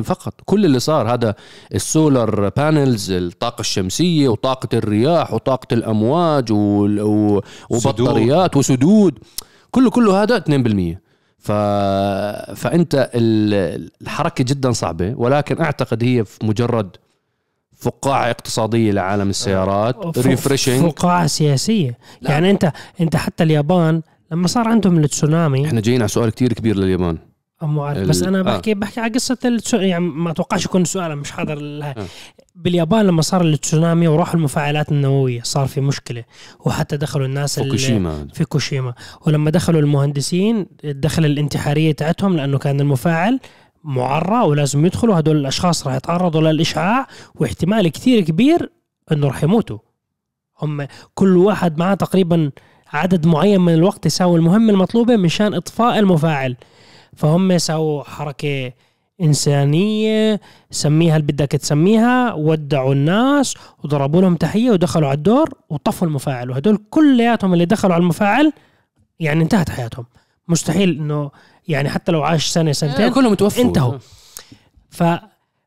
[0.00, 0.34] فقط.
[0.44, 1.34] كل اللي صار هذا
[1.74, 6.52] ال solar panels الطاقة الشمسية وطاقة الرياح وطاقة الأمواج
[7.70, 9.18] وبطاريات وسدود.
[9.70, 10.96] كله كله هذا 2%
[11.38, 11.52] ف...
[12.60, 16.96] فأنت ال- الحركة جدا صعبة ولكن أعتقد هي في مجرد
[17.78, 21.98] فقاعة اقتصادية لعالم السيارات refreshing فقاعة سياسية.
[22.20, 22.30] لا.
[22.30, 26.76] يعني انت أنت حتى اليابان لما صار عندهم التسونامي إحنا جايين على سؤال كتير كبير
[26.76, 27.18] لليابان.
[27.62, 28.42] مو عارف بس أنا آه.
[28.42, 29.76] بحكي بحكي على قصة التسو...
[29.76, 31.94] يعني ما أتوقعش يكون سؤال مش حاضر الهاي.
[31.98, 32.06] آه.
[32.54, 36.24] باليابان لما صار التسونامي وراحوا المفاعلات النووية صار في مشكلة.
[36.60, 38.28] وحتى دخلوا الناس فوكوشيما.
[38.34, 38.94] في كوشيما
[39.26, 43.40] ولما دخلوا المهندسين الدخل الانتحارية تاعتهم لأنه كان المفاعل
[43.84, 45.18] معرى ولازم يدخلوا.
[45.18, 48.72] هدول الأشخاص راح يتعرضوا للإشعاع واحتمال كثير كبير
[49.12, 49.78] إنه راح يموتوا.
[50.62, 52.50] هم كل واحد معاه تقريبا
[52.92, 56.56] عدد معين من الوقت يساوي المهمة المطلوبة مشان إطفاء المفاعل.
[57.16, 58.72] فهم سووا حركة
[59.20, 60.40] إنسانية
[60.70, 63.54] سميها اللي بدك تسميها ودعوا الناس
[63.84, 66.50] وضربوا لهم تحية ودخلوا على الدور وطفوا المفاعل.
[66.50, 68.52] وهدول كلياتهم اللي دخلوا على المفاعل
[69.20, 70.06] يعني انتهت حياتهم.
[70.48, 71.30] مستحيل إنه
[71.68, 73.62] يعني حتى لو عاش سنة سنتين كلهم توفوا.
[73.64, 73.98] انتهوا.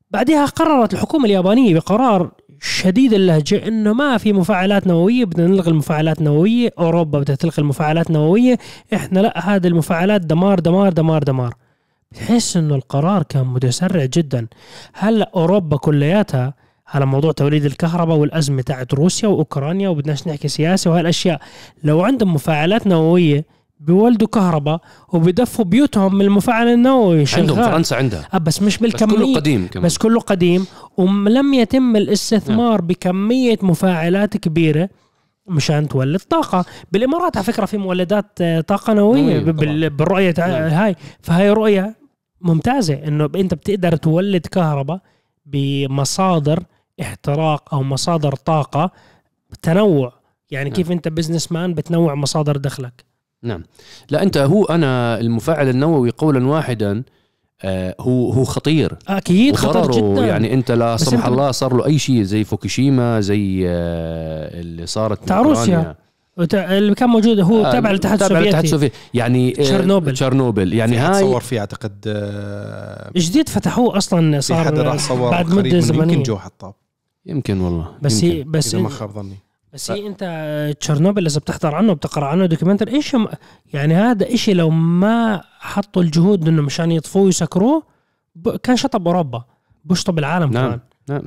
[0.09, 2.31] فبعدها قررت الحكومة اليابانية بقرار
[2.61, 8.07] شديد اللهجة إنه ما في مفاعلات نووية بدنا نلغي المفاعلات النوويه أوروبا بدها تلغي المفاعلات
[8.07, 8.57] النوويه
[8.93, 11.53] إحنا لا هذه المفاعلات دمار دمار دمار دمار.
[12.11, 14.47] بتحس إنه القرار كان متسرع جدا.
[14.93, 16.53] هلأ أوروبا كلياتها
[16.87, 21.41] على موضوع توليد الكهرباء والأزمة تاعت روسيا وأوكرانيا وبدناش نحكي سياسة وهالأشياء.
[21.83, 23.45] لو عندهم مفاعلات نووية
[23.79, 24.81] بيولدوا كهرباء
[25.13, 27.41] وبيدفوا بيوتهم من المفاعل النووي شغال.
[27.41, 28.27] عندهم فرنسا عندها.
[28.33, 29.85] آه بس مش بس كله بالكمية قديم كمان.
[29.85, 30.65] بس كله قديم
[30.97, 34.89] ولم يتم الاستثمار بكمية مفاعلات كبيرة
[35.47, 36.65] مشان تولد طاقة.
[36.91, 40.49] بالإمارات على فكرة في مولدات آه، طاقة نووية نووية بال- بالرؤية نعم.
[40.51, 40.95] هاي.
[41.21, 41.95] فهاي رؤية
[42.41, 44.99] ممتازة إنه أنت بتقدر تولد كهرباء
[45.45, 46.63] بمصادر
[47.01, 48.91] احتراق أو مصادر طاقة
[49.61, 50.13] تنوع.
[50.51, 50.75] يعني نعم.
[50.75, 53.08] كيف أنت businessman بتنوع مصادر دخلك.
[53.43, 53.63] نعم.
[54.09, 57.03] لا أنت هو أنا المفاعل النووي قولا واحدا
[57.63, 58.97] آه هو هو خطير.
[59.07, 60.25] أكيد خطر جدا.
[60.25, 64.85] يعني أنت لا سمح انت- الله صار له أي شيء زي فوكوشيما زي آه اللي
[64.85, 65.95] صارت تاع روسيا.
[66.53, 68.93] اللي كان موجود هو آه، تابع للاتحاد تابع للاتحاد السوفيتي.
[68.95, 70.13] السوفيتي يعني تشيرنوبل.
[70.13, 70.73] تشيرنوبل.
[70.73, 75.29] يعني في هاي صور فيه أعتقد آه، جديد فتحوه أصلا في صار حد راح صور
[75.31, 76.73] بعد من زمنية يمكن جو حطاب.
[77.25, 78.37] يمكن والله بس يمكن.
[78.37, 79.37] هي بس إذا ما خاب ظني.
[79.73, 80.23] بس هي أنت
[80.79, 83.27] تشيرنوبل إذا بتحضر عنه بتقرا عنه documentary إيش م-
[83.73, 87.83] يعني هذا إشي لو ما حطوا الجهود إنه مشان يطفوه ويسكروه
[88.35, 89.43] ب- كان شطب أوروبا
[89.85, 90.65] بشطب العالم نعم.
[90.65, 90.79] كمان.
[91.09, 91.21] نعم.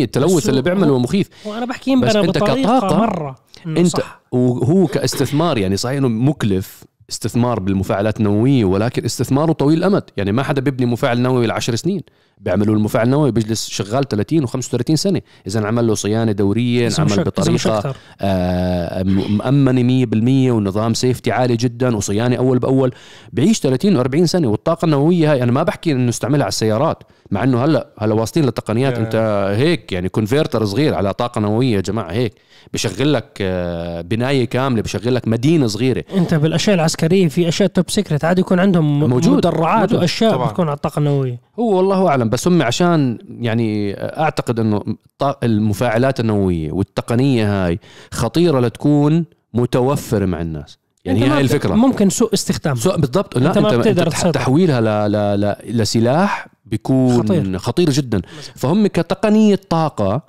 [0.00, 1.28] 100% التلوث بس اللي بيعمله مخيف.
[1.44, 3.36] وأنا بحكي أنت بطريقة كطاقة، مرة
[3.66, 4.20] أنت صح.
[4.32, 10.02] وهو كاستثمار يعني صحيح إنه مكلف استثمار بالمفاعلات النووية ولكن استثماره طويل الأمد.
[10.16, 12.00] يعني ما حدا بيبني مفاعل نووي لعشر سنين.
[12.38, 15.20] بيعملوا المفاعل النووي بيجلس شغال 30 و35 سنة.
[15.46, 17.96] إذا انعمل له صيانة دورية إذا انعمل أك- إذا مش بطريقة أكتر.
[18.20, 22.92] آه، مأمنة 100% ونظام سيفتي عالي جدا وصيانة أول بأول.
[23.32, 27.44] بعيش 30 و40 سنة والطاقة النووية هاي أنا ما بحكي إنه نستعملها على السيارات مع
[27.44, 28.98] إنه هلأ هلأ واصلين للتقنيات.
[28.98, 29.02] يا.
[29.02, 29.14] أنت
[29.56, 32.32] هيك يعني converter صغير على طاقة نووية يا جماعة هيك.
[32.72, 36.04] بشغل لك آه، بناية كاملة بشغل لك مدينة صغيرة.
[36.16, 39.28] أنت بالأشياء العسكريه في أشياء top secret عادي يكون عندهم موجود.
[39.36, 40.00] مدرعات موجود.
[40.00, 40.48] وأشياء طبعاً.
[40.48, 46.20] بتكون على الطاقة النووية هو والله أعلم بس هم عشان يعني أعتقد إنه الط- المفاعلات
[46.20, 47.78] النووية والتقنية هاي
[48.12, 49.24] خطيرة لتكون
[49.54, 53.74] متوفرة مع الناس يعني هي هاي الفكرة ممكن سوء استخدام سو بالضبط لا أنت ما
[53.74, 54.34] انت, أنت.
[54.34, 55.12] تحويلها ل...
[55.12, 55.40] ل...
[55.40, 55.56] ل...
[55.80, 57.40] لسلاح بيكون خطير.
[57.42, 58.22] خطير, خطير جدا
[58.54, 60.22] فهم كتقنية طاقه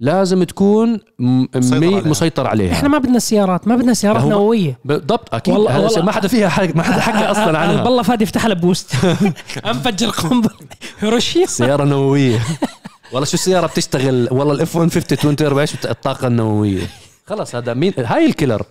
[0.00, 1.00] لازم تكون.
[1.18, 1.76] مسيطر.
[1.76, 2.08] عليها.
[2.08, 2.72] مسيطر عليها.
[2.72, 4.78] إحنا ما بدنا سيارات ما بدنا سيارات نووية.
[4.84, 5.54] بالضبط أكيد.
[5.54, 7.84] والله- والله ما حدا فيها حق ما حدا حكى أصلا عنها.
[7.84, 8.94] بالله فادي يفتح لها post.
[9.66, 10.50] انفجر قنبله
[11.00, 11.46] هيروشيما.
[11.46, 12.38] سيارة نووية.
[13.12, 16.82] والله شو السيارة بتشتغل؟ والله الاف 150 twin turbo إيش الطاقة النووية.
[17.26, 18.62] خلص هذا مين؟ هاي ال killer.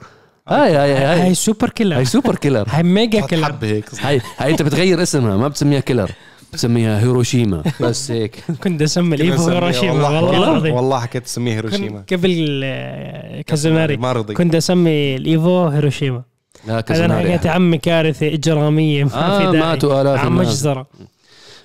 [0.48, 1.22] هاي هاي هاي.
[1.22, 3.56] هاي super killer هاي super killer هاي mega killer
[4.02, 6.12] هاي هاي أنت بتغير اسمها ما بتسميها killer
[6.54, 7.64] بتسميها هيروشيما.
[7.82, 8.44] بس هيك.
[8.64, 10.74] كنت أسمي الايفو هيروشيما والله والله العظيم.
[10.76, 12.00] والله حكيت تسميه هيروشيما.
[12.00, 16.24] كنت قبل آه، كازوناري ما رضي كنت أسمي الإيفو هيروشيما.
[16.68, 19.60] لا هذا أنا كازوناري حكيت عمي كارثه إجرامية ما آه في داعي.
[19.60, 20.88] ماتوا آلاف عم مجزره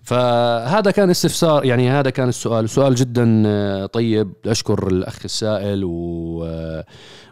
[0.02, 2.70] فهذا كان استفسار يعني هذا كان السؤال.
[2.70, 4.32] سؤال جدا آه، طيب.
[4.40, 6.84] بدي أشكر الأخ السائل و آه،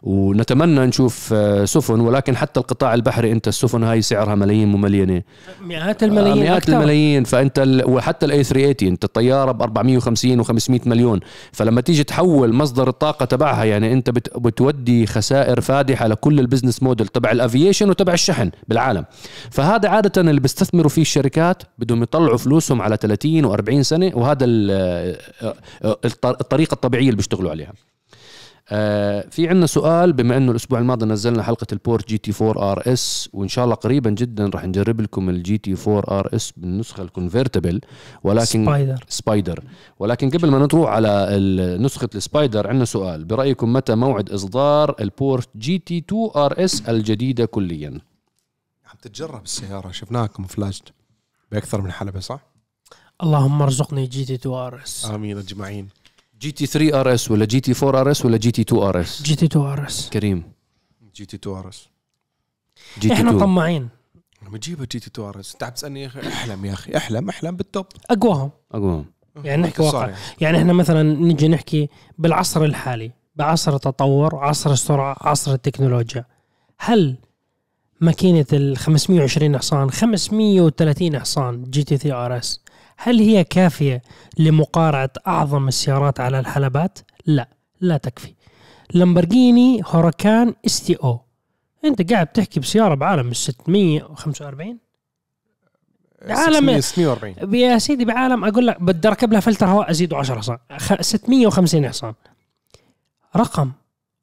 [0.02, 5.22] ونتمنى نشوف آه، سفن ولكن حتى القطاع البحري أنت السفن هاي سعرها ملايين مملينه
[5.60, 6.72] مئات الملايين مئات أكثر.
[6.72, 7.24] الملايين.
[7.24, 7.90] فأنت ال...
[7.90, 11.20] وحتى ال A 380 أنت الطيارة ب 450 و500 مليون.
[11.52, 14.38] فلما تيجي تحول مصدر الطاقة تبعها يعني أنت بت...
[14.38, 19.04] بتودي خسائر فادحة لكل ال business model تبع ال aviation وتبع الشحن بالعالم.
[19.50, 24.70] فهذا عادة اللي بيستثمروا فيه الشركات بدهم يطلعوا فلوسهم على 30 و40 سنة وهذا ال...
[26.04, 27.72] الط- الطريقة الطبيعية اللي بيشتغلوا عليها.
[28.72, 33.48] آه، في عندنا سؤال بما إنه الأسبوع الماضي نزلنا حلقة البورش GT 4 RS وإن
[33.48, 37.80] شاء الله قريبا جدا راح نجرب لكم ال GT 4 RS بالنسخة ال convertible
[38.24, 39.64] ولكن Spyder Spyder
[39.98, 41.28] ولكن قبل ما نروح على
[41.80, 43.24] نسخة ال Spyder عندنا سؤال.
[43.24, 47.88] برأيكم متى موعد إصدار البورش GT 2 RS الجديدة كليا؟
[48.86, 50.82] عم تتجرب السيارة شفناها camouflaged
[51.52, 52.40] بأكثر من حلبة صح؟
[53.22, 55.06] اللهم ارزقني GT 2 RS.
[55.14, 55.88] آمين أجمعين.
[56.40, 59.00] GT 3 آر إس ولا جي تي 4 آر إس ولا جي تي 2 آر
[59.00, 60.10] إس؟ جي تي 2 آر إس.
[60.10, 60.42] كريم.
[61.14, 61.88] جي تي 2 آر إس.
[63.00, 63.88] جي تي إحنا 2 طماعين.
[64.46, 66.28] لما تجيبها GT 2 RS انت عم تسألني يا أخي.
[66.28, 67.86] أحلم يا أخي أحلم أحلم بال top.
[68.10, 68.50] أقواهم.
[68.72, 69.06] اقوم
[69.44, 70.00] يعني نحكي واقع.
[70.06, 70.16] يعني.
[70.40, 71.88] يعني إحنا مثلا نجي نحكي
[72.18, 76.24] بالعصر الحالي بعصر التطور عصر السرعة عصر التكنولوجيا.
[76.78, 77.16] هل
[78.00, 82.60] ماكينة ال 520 حصان 530 حصان GT 3 RS
[83.02, 84.02] هل هي كافية
[84.38, 87.48] لمقارعة أعظم السيارات على الحلبات؟ لا
[87.80, 88.34] لا تكفي.
[88.94, 91.20] لامبرجيني هوراكان STO.
[91.84, 94.78] أنت قاعد تحكي بسيارة بعالم ال 645
[96.28, 100.58] عالم- 640 يا سيدي بعالم أقول لك بدي أركب لها فلتر هواء ازيده 10 حصان.
[100.78, 102.14] خ- 650 حصان.
[103.36, 103.72] رقم.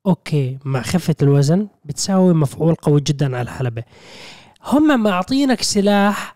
[0.06, 3.84] okay مع خفه الوزن بتساوي مفعول قوي جدا على الحلبة.
[4.66, 6.36] هم معطينك سلاح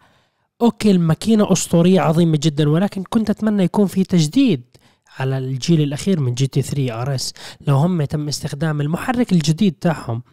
[0.61, 4.63] okay الماكينة أسطورية عظيمة جدا ولكن كنت أتمنى يكون في تجديد
[5.19, 7.33] على الجيل الأخير من GT3 RS
[7.67, 10.23] لو هم تم استخدام المحرك الجديد تاعهم.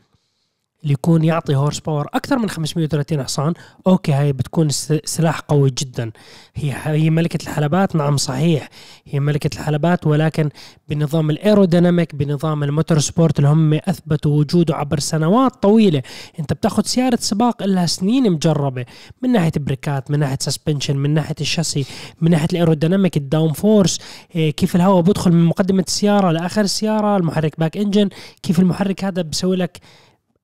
[0.83, 3.55] اللي يكون يعطي horsepower أكثر من 530 حصان.
[3.86, 4.68] okay هاي بتكون
[5.05, 6.11] سلاح قوي جدا.
[6.55, 8.68] هي هي ملكة الحلبات نعم صحيح.
[9.07, 10.51] هي ملكة الحلبات ولكن
[10.89, 16.03] بنظام ال aerodynamic بنظام ال motorsport اللي هم أثبتوا وجوده عبر سنوات طويلة.
[16.41, 18.85] أنت بتاخذ سيارة سباق لها سنين مجربة.
[19.22, 21.86] من ناحية brakeات من ناحية suspension من ناحية ال chassis
[22.20, 23.99] من ناحية ال aerodynamic ال downforce
[24.35, 28.09] إيه، كيف الهواء بدخل من مقدمة السيارة لآخر السيارة المحرك back engine
[28.43, 29.81] كيف المحرك هذا بسوي لك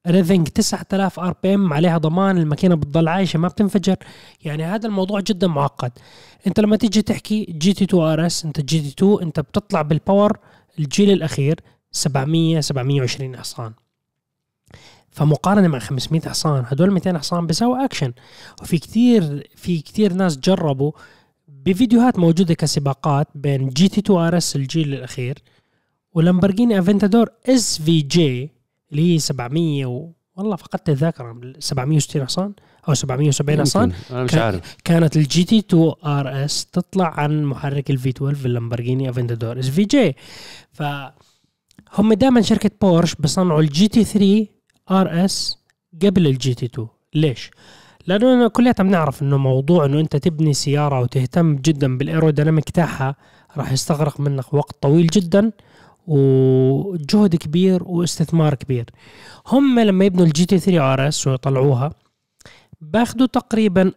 [0.07, 3.97] revving 9000 RPM عليها ضمان الماكينة بتضل عايشة ما بتنفجر.
[4.45, 5.93] يعني هذا الموضوع جدا معقد.
[6.47, 10.39] أنت لما تيجي تحكي GT2 RS أنت GT2 أنت بتطلع بال power
[10.79, 11.61] الجيل الأخير
[11.93, 13.73] 700 720 حصان.
[15.11, 18.13] فمقارنة مع 500 حصان هدول 200 حصان بيساوي أكشن.
[18.63, 20.93] وفي كثير في كثير ناس جربوا
[21.49, 25.39] بفيديوهات موجودة كسباقات بين GT2 RS الجيل الأخير
[26.13, 28.54] ولامبرجيني أفنتادور SVJ
[28.93, 30.13] اللي هي 700 و...
[30.37, 31.37] والله فقدت الذاكرة.
[31.59, 32.53] 760 حصان
[32.89, 33.93] أو 770 حصان.
[34.11, 34.77] أنا مش عارف.
[34.85, 40.17] كانت ال GT2 RS تطلع عن محرك ال V12 اللامبرجيني افنتادور SVJ
[40.73, 40.83] ف
[41.95, 44.47] هم دائما شركة بورش بصنعوا ال GT3
[44.91, 45.59] RS
[46.03, 47.51] قبل ال GT2 ليش؟
[48.07, 53.17] لأنه كلياتنا بنعرف إنه موضوع إنه أنت تبني سيارة وتهتم جدا بال aerodynamic تاعها
[53.57, 55.53] راح يستغرق منك وقت طويل جدا.
[56.07, 58.85] وجهد كبير واستثمار كبير.
[59.47, 61.93] هم لما يبنوا ال GT3 RS ويطلعوها
[62.81, 63.93] باخذوا تقريبا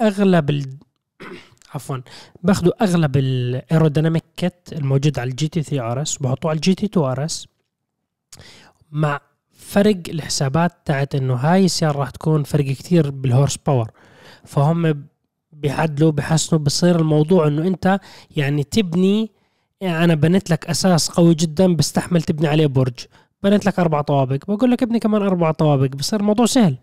[0.00, 0.78] أغلب ال...
[1.74, 1.96] عفوا
[2.42, 7.46] باخذوا أغلب ال aerodynamic kit الموجود على ال GT3 RS وبحطوه على ال GT2 RS
[8.92, 9.20] مع
[9.52, 13.90] فرق الحسابات تاعت إنه هاي السيارة راح تكون فرق كتير بالهورس باور
[14.44, 15.04] فهم
[15.52, 18.00] بيعدلوا بحسنوا بصير الموضوع إنه أنت
[18.36, 19.30] يعني تبني
[19.80, 22.94] يعني أنا بنيت لك أساس قوي جدا بستحمل تبني عليه برج.
[23.42, 24.38] بنيت لك أربع طوابق.
[24.48, 25.86] بقول لك ابني كمان أربع طوابق.
[25.86, 26.76] بصير الموضوع سهل.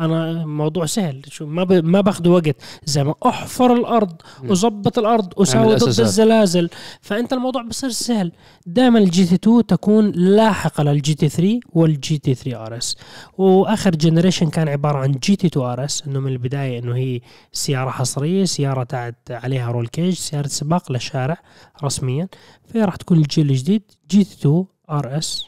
[0.00, 1.22] أنا موضوع سهل.
[1.28, 1.72] شو ما ب...
[1.72, 2.56] ما باخذ وقت.
[2.84, 6.00] زي ما أحفر الأرض وظبط الأرض وساوي ضد.
[6.00, 6.70] الزلازل.
[7.00, 8.32] فأنت الموضوع بصير سهل.
[8.66, 12.96] دائما ال GT2 تكون لاحقة لل GT3 وال GT3 RS
[13.38, 17.20] وآخر generation كان عبارة عن GT2 RS إنه من البداية إنه هي
[17.52, 21.36] سيارة حصرية سيارة تاعت عليها roll cage سيارة سباق للشارع
[21.84, 22.28] رسميا.
[22.66, 25.44] فهي راح تكون الجيل الجديد GT2 RS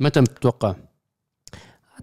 [0.00, 0.74] متى بتتوقع؟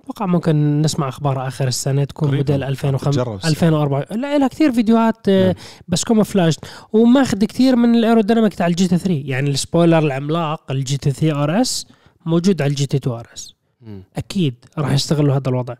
[0.05, 2.53] أتوقع ممكن نسمع أخبار آخر السنة تكون قريباً.
[2.53, 3.51] موديل 2005 تجرب السنة.
[3.51, 5.55] 2004 لا لها كثير فيديوهات آه، نعم.
[5.87, 6.55] بس camouflage
[6.93, 11.87] وماخذ كثير من ال aerodynamic تاع ال GT3 يعني ال spoiler العملاق ال GT3 RS
[12.25, 13.55] موجود على ال GT2 RS.
[14.17, 15.75] أكيد راح يستغلوا هذا الوضع.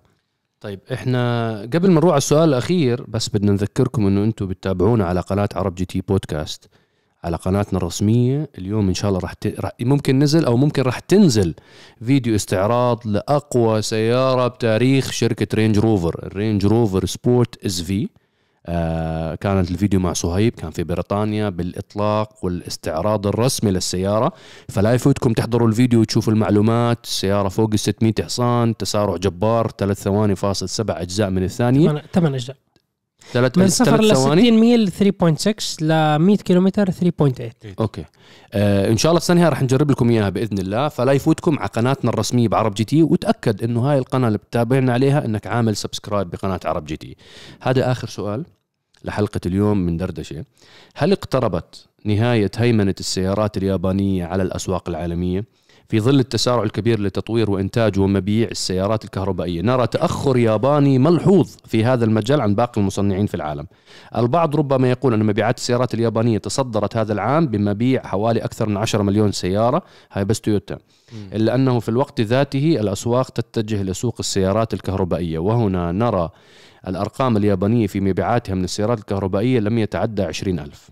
[0.61, 5.19] طيب إحنا قبل ما نروح على السؤال الأخير بس بدنا نذكركم إنه أنتم بتتابعونا على
[5.19, 6.69] قناة عرب جي تي بودكاست.
[7.25, 8.49] على قناتنا الرسمية.
[8.57, 9.59] اليوم إن شاء الله راح, ت...
[9.59, 11.53] راح ممكن نزل أو ممكن راح تنزل
[12.05, 16.19] فيديو استعراض لأقوى سيارة بتاريخ شركة رينج روفر.
[16.23, 18.09] الرينج روفر سبورت SV.
[18.67, 24.31] آه كانت الفيديو مع صهيب كان في بريطانيا بالإطلاق والاستعراض الرسمي للسيارة.
[24.69, 26.99] فلا يفوتكم تحضروا الفيديو وتشوفوا المعلومات.
[27.03, 32.03] السياره فوق ال 600 حصان تسارع جبار 3 ثواني فاصل 7 أجزاء من الثانية.
[32.13, 32.64] 8 أجزاء.
[33.33, 37.41] 3 من صفر ل 60 ميل 3.6 ل 100 كيلومتر 3.8
[37.79, 38.05] okay.
[38.53, 42.09] آه إن شاء الله السنة رح نجرب لكم إياها بإذن الله فلا يفوتكم على قناتنا
[42.09, 46.59] الرسمية بعرب جي تي وتأكد إنه هاي القناة اللي بتتابعنا عليها إنك عامل subscribe بقناة
[46.65, 47.17] عرب جي تي.
[47.61, 48.45] هذا آخر سؤال
[49.03, 50.45] لحلقة اليوم من دردشة.
[50.95, 55.45] هل اقتربت نهاية هيمنة السيارات اليابانية على الأسواق العالمية؟
[55.87, 59.61] في ظل التسارع الكبير لتطوير وإنتاج ومبيع السيارات الكهربائية.
[59.61, 63.67] نرى تأخر ياباني ملحوظ في هذا المجال عن باقي المصنعين في العالم.
[64.17, 69.03] البعض ربما يقول أن مبيعات السيارات اليابانية تصدرت هذا العام بمبيع حوالي أكثر من 10
[69.03, 69.83] مليون سيارة.
[70.11, 70.77] هاي بس تويوتا.
[71.33, 75.39] إلا أنه في الوقت ذاته الأسواق تتجه لسوق السيارات الكهربائية.
[75.39, 76.29] وهنا نرى
[76.87, 80.89] الأرقام اليابانية في مبيعاتها من السيارات الكهربائية لم يتعدى 20 ألف.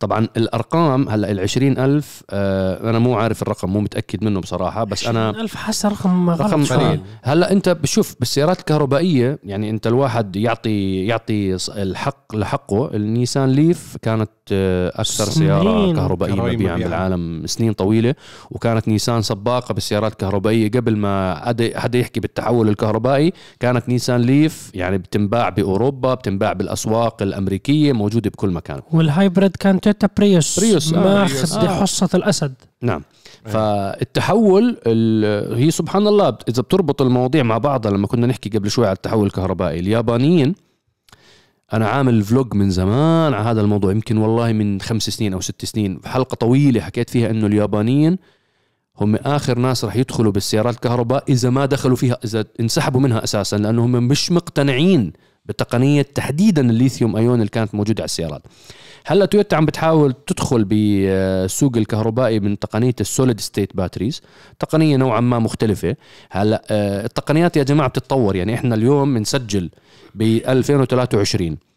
[0.00, 4.84] طبعا الأرقام هلأ ال 20 ألف آه أنا مو عارف الرقم مو متأكد منه بصراحة
[4.84, 6.64] بس أنا ألف حاسه رقم رقم.
[6.64, 7.00] قليل.
[7.22, 14.30] هلأ أنت بشوف بالسيارات الكهربائية يعني أنت الواحد يعطي يعطي الحق لحقه النيسان ليف كانت
[14.52, 15.92] أكثر سياره.
[15.92, 16.76] كهربائية كهربائية مبيعا.
[16.76, 18.14] بالعالم سنين طويلة
[18.50, 21.34] وكانت نيسان سباقة بالسيارات الكهربائية قبل ما
[21.74, 28.50] حدا يحكي بالتحول الكهربائي كانت نيسان ليف يعني بتنباع بأوروبا بتنباع بالأسواق الأمريكية موجودة بكل
[28.50, 31.00] مكان وال hybrid كان تويوتا بريوس بريوس، آه،.
[31.00, 31.80] ماخذ آه.
[31.80, 33.02] حصة الأسد نعم
[33.44, 38.86] فالتحول ال- هي سبحان الله إذا بتربط المواضيع مع بعضها لما كنا نحكي قبل شوي
[38.86, 40.54] على التحول الكهربائي اليابانيين
[41.72, 43.92] أنا عامل vlog من زمان على هذا الموضوع.
[43.92, 46.00] يمكن والله من خمس سنين أو ست سنين.
[46.04, 48.18] حلقة طويلة حكيت فيها إنه اليابانيين
[49.00, 53.56] هم آخر ناس راح يدخلوا بالسيارات الكهرباء إذا ما دخلوا فيها إذا انسحبوا منها أساسا
[53.56, 55.12] لأنه هم مش مقتنعين
[55.50, 58.42] بتقنية تحديدا ال lithium-ion اللي كانت موجودة على السيارات.
[59.06, 64.22] هلا تويوتا عم بتحاول تدخل بالسوق الكهربائي من تقنية ال solid state batteries
[64.58, 65.96] تقنية نوعا ما مختلفة.
[66.30, 68.36] هلا آه، التقنيات يا جماعة بتتطور.
[68.36, 69.70] يعني إحنا اليوم بنسجل
[70.14, 71.69] ب 2023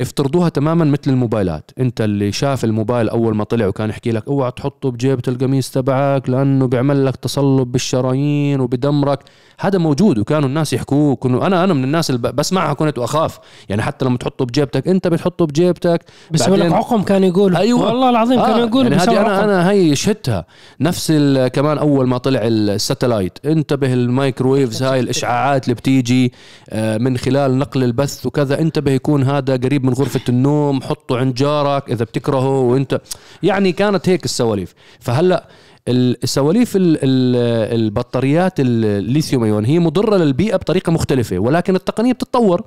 [0.00, 1.70] افترضوها تماما مثل الموبايلات.
[1.80, 6.28] انت اللي شاف الموبايل أول ما طلع وكان يحكي لك اوعى تحطه بجيبة القميص تبعك
[6.30, 9.18] لأنه بيعمل لك تصلب بالشرايين وبدمرك.
[9.60, 13.38] هذا موجود وكانوا الناس يحكوه كانوا أنا أنا من الناس اللي بسمعها كنت وأخاف.
[13.68, 17.56] يعني حتى لما تحطه بجيبتك أنت بتحطه بجيبتك بس لك بعدين- عقم كان يقول.
[17.56, 17.86] أيوة.
[17.86, 19.44] والله العظيم كانوا يقولوا يعني هذه أنا.
[19.44, 20.44] أنا هي شهدتها.
[20.80, 26.32] نفس ال- كمان أول ما طلع ال satellite انتبه ال microwaves هاي الإشعاعات اللي بتيجي
[26.70, 28.60] آه، من خلال نقل البث وكذا.
[28.60, 33.00] انتبه يكون هذا قريب من غرفة النوم حطه عند جارك إذا بتكرهه وانت
[33.42, 34.74] يعني كانت هيك السواليف.
[35.00, 35.48] فهلأ
[35.88, 42.62] السواليف ال- ال- البطاريات الليثيوم أيون هي مضرة للبيئة بطريقة مختلفة ولكن التقنية بتتطور.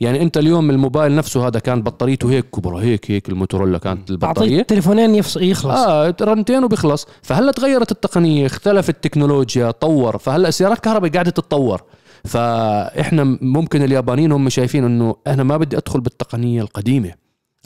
[0.00, 4.62] يعني إنت اليوم الموبايل نفسه هذا كان بطاريته هيك كبرى هيك هيك الموتورولا كانت البطارية.
[4.62, 5.64] تليفونين يخلص.
[5.78, 7.06] آه رنتين وبيخلص.
[7.22, 10.18] فهلأ تغيرت التقنية اختلف التكنولوجيا طور.
[10.18, 11.82] فهلأ السيارات الكهرباء قاعدة تتطور.
[12.24, 17.12] فإحنا ممكن اليابانيين هم شايفين إنه أنا ما بدي أدخل بالتقنية القديمة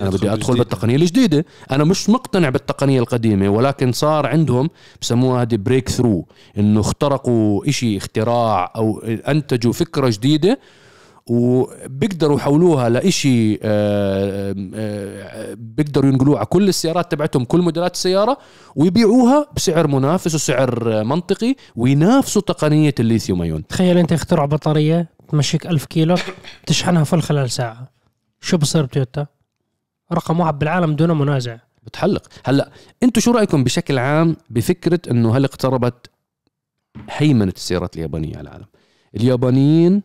[0.00, 0.58] أنا بدي أدخل.
[0.58, 4.70] بالتقنية الجديدة أنا مش مقتنع بالتقنية القديمة ولكن صار عندهم
[5.02, 6.26] بسموها هذه breakthrough
[6.58, 8.98] إنه اخترقوا إشي اختراع أو
[9.28, 10.58] أنتجوا فكرة جديدة
[11.26, 18.38] وبيقدروا يحولوها لإشي آه، آه، بيقدروا ينقلوها على كل السيارات تبعتهم كل موديلات السيارة
[18.76, 23.66] ويبيعوها بسعر منافس وسعر آه، منطقي وينافسوا تقنية ال lithium-ion.
[23.66, 26.16] تخيل أنت اخترع بطارية تمشيك ألف كيلو
[26.66, 27.90] تشحنها فل خلال ساعة.
[28.40, 29.26] شو بصير بتويوتا؟
[30.12, 31.56] رقم واحد بالعالم دون منازع.
[31.82, 32.22] بتحلق.
[32.44, 32.70] هلأ
[33.02, 36.10] أنتم شو رأيكم بشكل عام بفكرة إنه هل اقتربت
[37.10, 38.66] هيمنة السيارات اليابانية على العالم؟
[39.16, 40.02] اليابانيين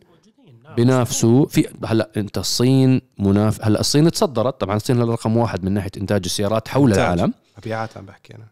[0.76, 5.72] بينافسوا في هلا انت الصين مناف هلا الصين تصدرت طبعا الصين هلا رقم واحد من
[5.72, 7.04] ناحية إنتاج السيارات حول إنتاج.
[7.06, 8.46] العالم مبيعات عم بحكي أنا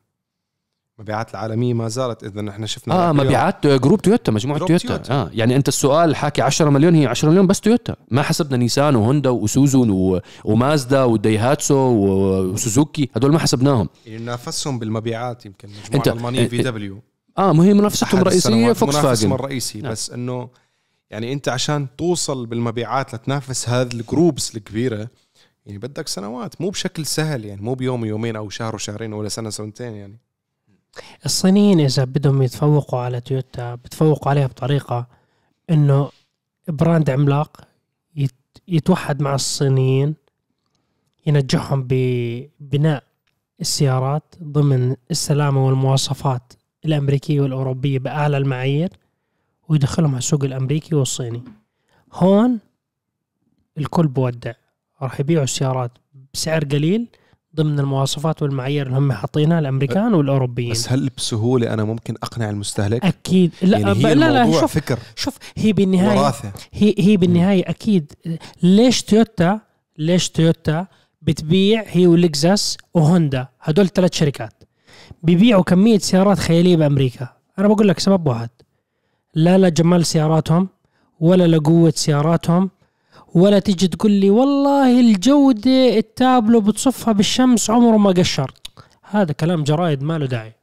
[0.99, 3.11] مبيعات العالمية ما زالت إذا إحنا شفنا آه.
[3.11, 4.88] مبيعات group تويوتا مجموعة group تويوتا.
[4.88, 5.13] تويوتا.
[5.13, 8.95] آه يعني أنت السؤال حاكي 10 مليون هي 10 مليون بس تويوتا ما حسبنا نيسان
[8.95, 16.45] وهوندا وايسوزو و- ومازدا ودايهاتسو وسوزوكي هدول ما حسبناهم يعني نافسهم بالمبيعات يمكن مجموعة ألمانية
[16.47, 16.99] أنت- في دبليو
[17.38, 19.91] آه ما هي منافستهم الرئيسية فوكس منافسهم فاجن الرئيسي نعم.
[19.91, 20.49] بس إنه
[21.10, 25.08] يعني انت عشان توصل بالمبيعات لتنافس هذه ال groups الكبيرة
[25.66, 29.49] يعني بدك سنوات مو بشكل سهل يعني مو بيوم يومين أو شهر وشهرين ولا سنة
[29.49, 30.18] سنتين يعني.
[31.26, 35.08] الصينيين إذا بدهم يتفوقوا على تويوتا بتفوقوا عليها بطريقة
[35.70, 36.10] إنه
[36.68, 37.62] براند عملاق
[38.16, 38.32] يت-
[38.68, 40.16] يتوحد مع الصينيين
[41.28, 43.04] ينجحهم ببناء
[43.62, 46.54] السيارات ضمن السلامة والمواصفات
[46.86, 48.89] الأمريكية والأوروبية بأعلى المعايير.
[49.74, 51.43] ويدخلهم على السوق الأمريكي والصيني.
[52.13, 52.59] هون
[53.78, 54.53] الكل بودع
[55.01, 55.91] راح يبيعوا السيارات
[56.34, 57.07] بسعر قليل
[57.55, 60.71] ضمن المواصفات والمعايير اللي هم حاطينها الأمريكان والأوروبيين.
[60.71, 63.51] بس هل بسهولة أنا ممكن أقنع المستهلك؟ أكيد.
[63.61, 66.51] لا يعني هي لا لا شوف فكر شوف هي بالنهاية وراثة.
[66.74, 68.13] هي هي بالنهاية أكيد.
[68.63, 69.59] ليش تويوتا
[69.97, 70.88] ليش تويوتا
[71.21, 74.63] بتبيع هي ولكزس وهوندا؟ هدول ثلاث شركات.
[75.24, 77.30] بيبيعوا كمية سيارات خيالية بأمريكا.
[77.59, 78.49] أنا بقول لك سبب واحد.
[79.36, 80.69] لا لجمال سياراتهم
[81.19, 82.69] ولا لقوه سياراتهم
[83.34, 88.51] ولا تيجي تقول لي والله الجودة التابلو بتصفها بالشمس عمره ما قشر.
[89.01, 90.53] هذا كلام جرايد ما له داعي.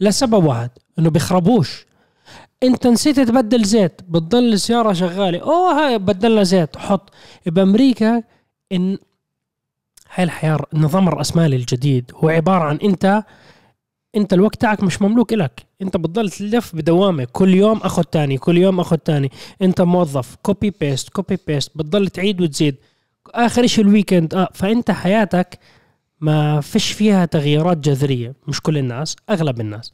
[0.00, 1.86] لسبب واحد إنه بيخربوش.
[2.62, 5.38] أنت نسيت تبدل زيت بتضل السيارة شغالة.
[5.42, 6.76] أوه هاي بدلنا زيت.
[6.76, 7.10] حط.
[7.46, 8.22] بأمريكا
[8.72, 8.98] ان
[10.14, 13.24] هاي الحياة النظام الرأسمالي الجديد هو عبارة عن انت
[14.16, 17.26] أنت الوقت تاعك مش مملوك لك انت بتضل تلف بدوامة.
[17.32, 19.30] كل يوم أخذ تاني كل يوم أخذ تاني.
[19.62, 22.76] انت موظف copy paste copy paste بتضل تعيد وتزيد.
[23.34, 25.58] آخر شيء ال weekend آه فأنت حياتك
[26.20, 28.34] ما فيش فيها تغييرات جذرية.
[28.48, 29.92] مش كل الناس أغلب الناس.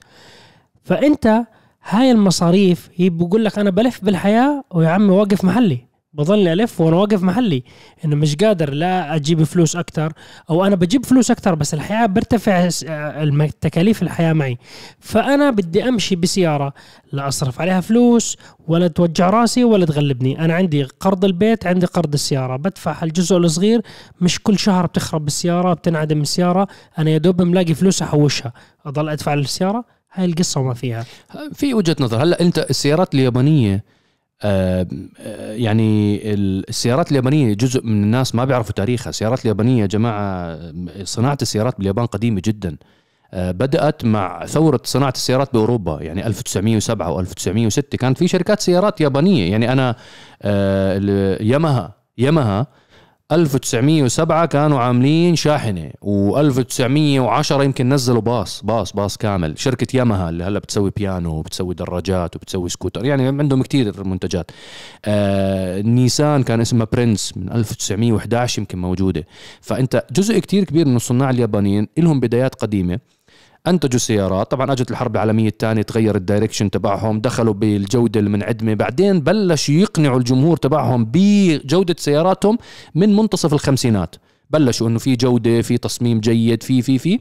[0.84, 1.42] فأنت
[1.88, 5.86] هاي المصاريف هي بقول لك أنا بلف بالحياة ويا عمي واقف محلي.
[6.16, 7.62] بضلني ألف وأنا واقف محلي
[8.04, 10.12] إنه مش قادر لا أجيب فلوس أكثر
[10.50, 14.58] أو أنا بجيب فلوس أكثر بس الحياة برتفع آه، تكاليف الحياة معي.
[15.00, 16.72] فأنا بدي أمشي بسيارة
[17.12, 18.36] لا أصرف عليها فلوس
[18.68, 20.44] ولا توجع رأسي ولا تغلبني.
[20.44, 22.56] أنا عندي قرض البيت عندي قرض السيارة.
[22.56, 23.80] بدفع الجزء الصغير
[24.20, 28.52] مش كل شهر بتخرب السياره بتنعدم السياره أنا يا دوب ملاقي فلوس أحوشها.
[28.86, 31.04] أضل أدفع للسيارة؟ هاي القصة وما فيها.
[31.52, 32.22] في وجهة نظر.
[32.22, 33.95] هلا أنت السيارات اليابانية
[34.44, 39.10] يعني السيارات اليابانية جزء من الناس ما بيعرفوا تاريخها.
[39.10, 40.72] السيارات اليابانية يا جماعة آه،
[41.04, 42.76] صناعة السيارات باليابان قديمة جدا.
[43.34, 49.50] آه، بدأت مع ثورة صناعة السيارات بأوروبا يعني 1907 و1906 كانت في شركات سيارات يابانية.
[49.50, 49.96] يعني أنا
[50.42, 52.66] آه، ياماها ياماها
[53.32, 59.58] 1907 كانوا عاملين شاحنة و1910 يمكن نزلوا باص باص باص كامل.
[59.58, 64.50] شركة ياماها اللي هلا بتسوي بيانو وبتسوي دراجات وبتسوي سكوتر يعني عندهم كتير منتجات.
[65.04, 69.26] آه نيسان كان اسمها برنس من 1911 يمكن موجودة.
[69.60, 72.98] فأنت جزء كتير كبير من الصناع اليابانيين لهم بدايات قديمة.
[73.68, 74.50] انتجوا سيارات.
[74.50, 78.74] طبعا أجت الحرب العالمية الثانية تغير ال direction تبعهم دخلوا بالجودة المنعدمة.
[78.74, 82.58] بعدين بلش يقنعوا الجمهور تبعهم بجودة سياراتهم
[82.94, 84.16] من منتصف الخمسينات.
[84.50, 87.20] بلشوا إنه في جودة في تصميم جيد في في في.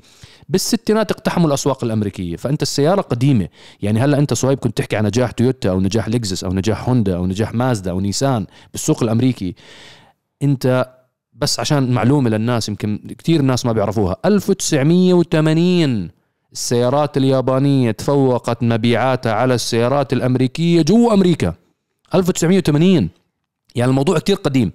[0.49, 2.35] بالستينات اقتحموا الأسواق الأمريكية.
[2.35, 3.49] فأنت السيارة قديمة.
[3.81, 7.15] يعني هلأ أنت صهيب كنت تحكي عن نجاح تويوتا أو نجاح لكزس أو نجاح هوندا
[7.15, 9.55] أو نجاح مازدا أو نيسان بالسوق الأمريكي.
[10.43, 10.95] أنت
[11.33, 14.15] بس عشان معلومة للناس يمكن كثير ناس ما بيعرفوها.
[14.25, 16.09] 1980
[16.55, 21.53] السيارات اليابانية تفوقت مبيعاتها على السيارات الأمريكية جوا أمريكا.
[22.15, 23.09] 1980
[23.75, 24.71] يعني الموضوع كتير قديم.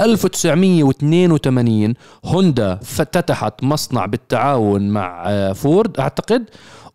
[0.00, 6.44] 1982 هوندا فتتحت مصنع بالتعاون مع آه، فورد أعتقد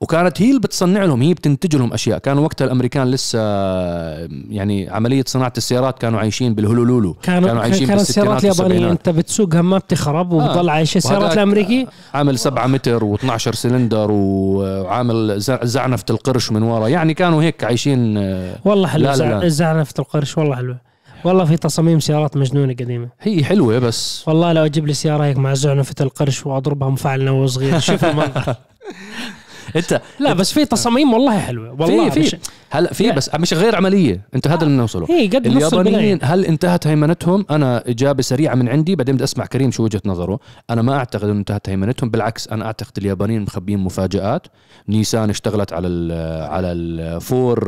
[0.02, 2.18] وكانت هي اللي بتصنع لهم هي بتنتج لهم أشياء.
[2.18, 8.44] كانوا وقتها الأمريكان لسه آه، يعني عملية صناعة السيارات كانوا عايشين بالهولولولو كانوا كانت السيارات
[8.46, 14.08] اليابانيه أنت بتسوقها ما بتخرب وبتضل عايشه السيارات وهذاك الأمريكي؟ عامل 7 متر و12 سلندر
[14.12, 16.88] وعامل ز- زعنفة القرش من ورا.
[16.88, 19.44] يعني كانوا هيك عايشين آه، والله حلو لا، لا، لا.
[19.44, 20.87] الزعنفة القرش والله حلوة
[21.24, 23.10] والله في تصاميم سيارات مجنونة قديمة.
[23.22, 24.24] هي حلوة بس.
[24.28, 28.56] والله لو أجيب لي سيارة هيك مع زعنفة القرش وأضربها مفعل نووي صغير شوف المنظر.
[29.76, 31.82] أنت لا بس في تصاميم والله حلوة.
[31.82, 32.24] والله في.
[32.24, 32.38] في
[32.70, 33.12] هلا في.
[33.12, 34.22] بس مش غير عملية.
[34.36, 35.08] انت هذا اللي نوصله.
[35.10, 39.46] هي قد نص اليابانيين هل انتهت هيمنتهم؟ أنا إجابة سريعة من عندي بعدين بدي أسمع
[39.46, 40.40] كريم شو وجهة نظره.
[40.70, 44.48] أنا ما أعتقد إنه انتهت هيمنتهم بالعكس أنا أعتقد اليابانيين مخبيين مفاجآت.
[44.90, 46.12] نيسان اشتغلت على ال
[46.52, 47.60] على ال four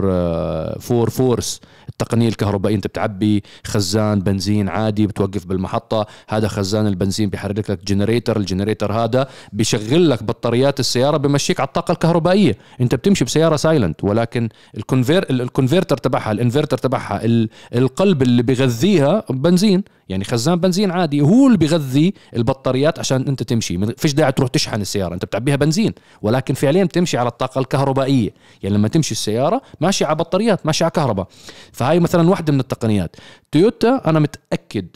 [0.80, 6.05] four force التقنية الكهربائية أنت بتعبي خزان بنزين عادي بتوقف بالمحطة.
[6.29, 11.67] هذا خزان البنزين بيحرك لك generator ال generator هذا بيشغل لك بطاريات السيارة بمشيك على
[11.67, 11.88] الطاقة.
[11.93, 12.57] الكهربائية.
[12.81, 18.43] انت بتمشي بسيارة silent ولكن ال conver- ال converter تبعها الانفرتر تبعها ال- القلب اللي
[18.43, 19.83] بيغذيها بنزين.
[20.09, 23.95] يعني خزان بنزين عادي هو اللي بيغذي البطاريات عشان انت تمشي.
[23.97, 25.93] فيش داعي تروح تشحن السيارة انت بتعبيها بنزين.
[26.21, 28.29] ولكن فعليا بتمشي على الطاقة الكهربائية.
[28.63, 31.27] يعني لما تمشي السيارة ماشيه على بطاريات ماشيه على كهرباء.
[31.71, 33.15] فهاي مثلا واحدة من التقنيات.
[33.51, 34.87] تويوتا أنا متأكد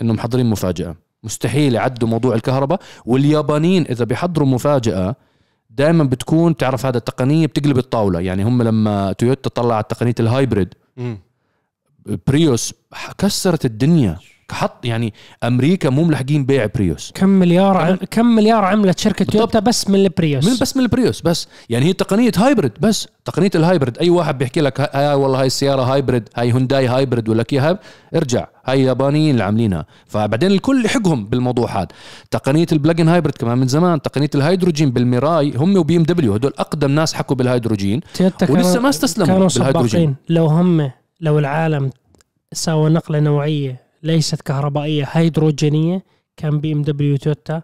[0.00, 0.96] انهم محضرين مفاجأة.
[1.22, 2.80] مستحيل يعدوا موضوع الكهرباء.
[3.06, 5.16] واليابانيين إذا بيحضروا مفاجأة
[5.76, 10.74] دائما بتكون تعرف هذا التقنية بتقلب الطاولة يعني هم لما تويوتا طلعت تقنيه ال hybrid.
[12.26, 12.74] بريوس
[13.18, 14.18] كسرت الدنيا
[14.52, 15.14] حط يعني
[15.44, 17.12] أمريكا مو ملحقين بيع بريوس.
[17.14, 17.98] كم مليار عم...
[18.10, 19.24] كم مليار عملت شركة.
[19.24, 23.50] تويوتا بس من البريوس؟ من بس من البريوس بس يعني هي تقنية hybrid بس تقنية
[23.54, 23.98] ال hybrid.
[23.98, 27.78] أي واحد بيحكي لك هاي والله هاي السيارة hybrid هاي هونداي hybrid ولا كي هاي
[28.16, 28.46] ارجع.
[28.66, 29.86] هاي يابانيين اللي عاملينها.
[30.06, 31.88] فبعدين الكل لحقهم بالموضوع هذا.
[32.30, 36.52] تقنية ال plug-in hybrid كمان من زمان تقنية الهيدروجين بالميراي هم وبي إم دبليو هدول
[36.58, 38.00] أقدم ناس حكوا بالهيدروجين
[38.48, 40.14] ولسه ما استسلموا كانوا بالهيدروجين.
[40.28, 40.90] لو هم
[41.20, 41.90] لو العالم
[42.52, 46.04] سوى نقلة نوعية ليست كهربائية هيدروجينية
[46.36, 47.62] كان بي إم دبليو تويوتا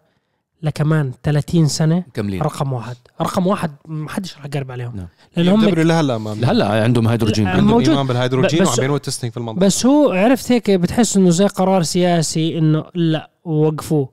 [0.63, 2.97] لكمان 30 سنة كاملين رقم واحد.
[3.21, 4.97] رقم واحد ما حدش رح يقرب عليهم.
[4.97, 5.07] نعم.
[5.37, 7.45] لأن بي إم دبليو لهلا ما هلا عندهم هيدروجين.
[7.45, 7.89] لا، عندهم موجود.
[7.89, 9.67] إيمان بالهيدروجين بس- وعم بيعملوا testing في المنطقة.
[9.67, 14.09] بس هو عرفت هيك بتحس إنه زي قرار سياسي إنه لا وقفوه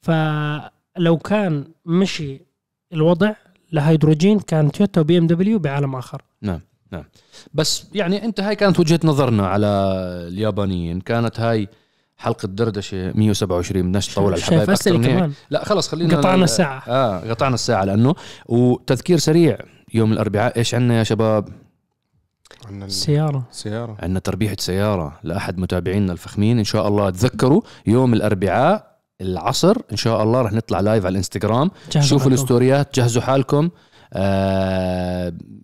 [0.00, 2.40] فلو كان مشي
[2.92, 3.32] الوضع
[3.72, 6.22] لهيدروجين كان تويوتا وبي إم دبليو بعالم آخر.
[7.54, 9.66] بس يعني أنت هاي كانت وجهة نظرنا على
[10.28, 11.00] اليابانيين.
[11.00, 11.68] كانت هاي
[12.16, 15.16] حلقة دردشة 127 بدناش نطول على الحبايب شايف أكثر من هيك.
[15.16, 16.82] كمان لا خلص خلينا قطعنا الساعة.
[16.88, 18.14] آه قطعنا الساعة لأنه
[18.46, 19.58] وتذكير سريع
[19.94, 21.48] يوم الأربعاء إيش عندنا يا شباب؟
[22.66, 26.58] عندنا السياره السياره عندنا تربيحة سيارة لأحد متابعينا الفخمين.
[26.58, 29.76] إن شاء الله تذكروا يوم الأربعاء العصر.
[29.92, 31.70] إن شاء الله رح نطلع live على الإنستغرام.
[31.92, 32.34] جهزوا شوفوا حالكم.
[32.34, 33.70] ال story ات جهزوا حالكم.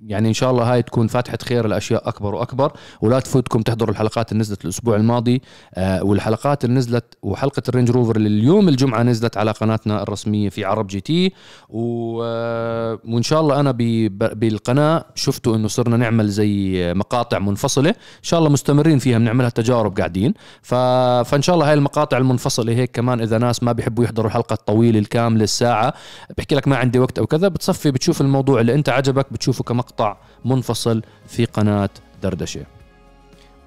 [0.08, 2.72] يعني إن شاء الله هاي تكون فاتحة خير لأشياء أكبر وأكبر.
[3.00, 5.42] ولا تفوتكم تحضروا الحلقات اللي نزلت الأسبوع الماضي.
[5.74, 10.64] آه والحلقات اللي نزلت وحلقة الرينج روفر اللي اليوم الجمعة نزلت على قناتنا الرسمية في
[10.64, 11.32] عرب جي تي.
[11.74, 13.72] آه وإن شاء الله أنا
[14.10, 17.90] بالقناة شفتوا إنه صرنا نعمل زي مقاطع منفصلة.
[17.90, 20.34] إن شاء الله مستمرين فيها بنعملها تجارب قاعدين.
[20.62, 24.98] فإن شاء الله هاي المقاطع المنفصلة هيك كمان إذا ناس ما بيحبوا يحضروا الحلقة الطويلة
[24.98, 25.94] الكاملة الساعة
[26.38, 30.16] بحكي لك ما عندي وقت أو كذا بتصفي بتشوف الموضوع اللي انت عجبك بتشوفه كمقطع
[30.44, 31.90] منفصل في قناة
[32.22, 32.66] دردشة.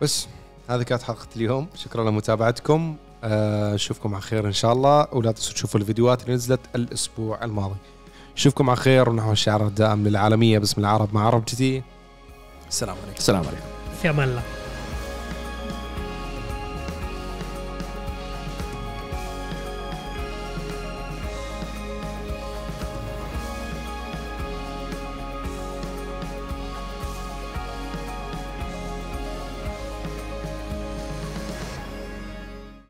[0.02, 0.28] بس
[0.70, 1.68] هذه كانت حلقة اليوم.
[1.76, 2.96] شكرا لمتابعتكم.
[3.24, 7.76] آه، نشوفكم على خير إن شاء الله ولا تنسوا تشوفوا الفيديوهات اللي نزلت الأسبوع الماضي.
[8.36, 11.84] نشوفكم على خير ونحو الشعار الدائم للعالمية باسم العرب مع عرب جديد
[12.70, 13.18] السلام عليكم.
[13.18, 13.66] السلام عليكم.
[14.02, 14.61] في أمان الله.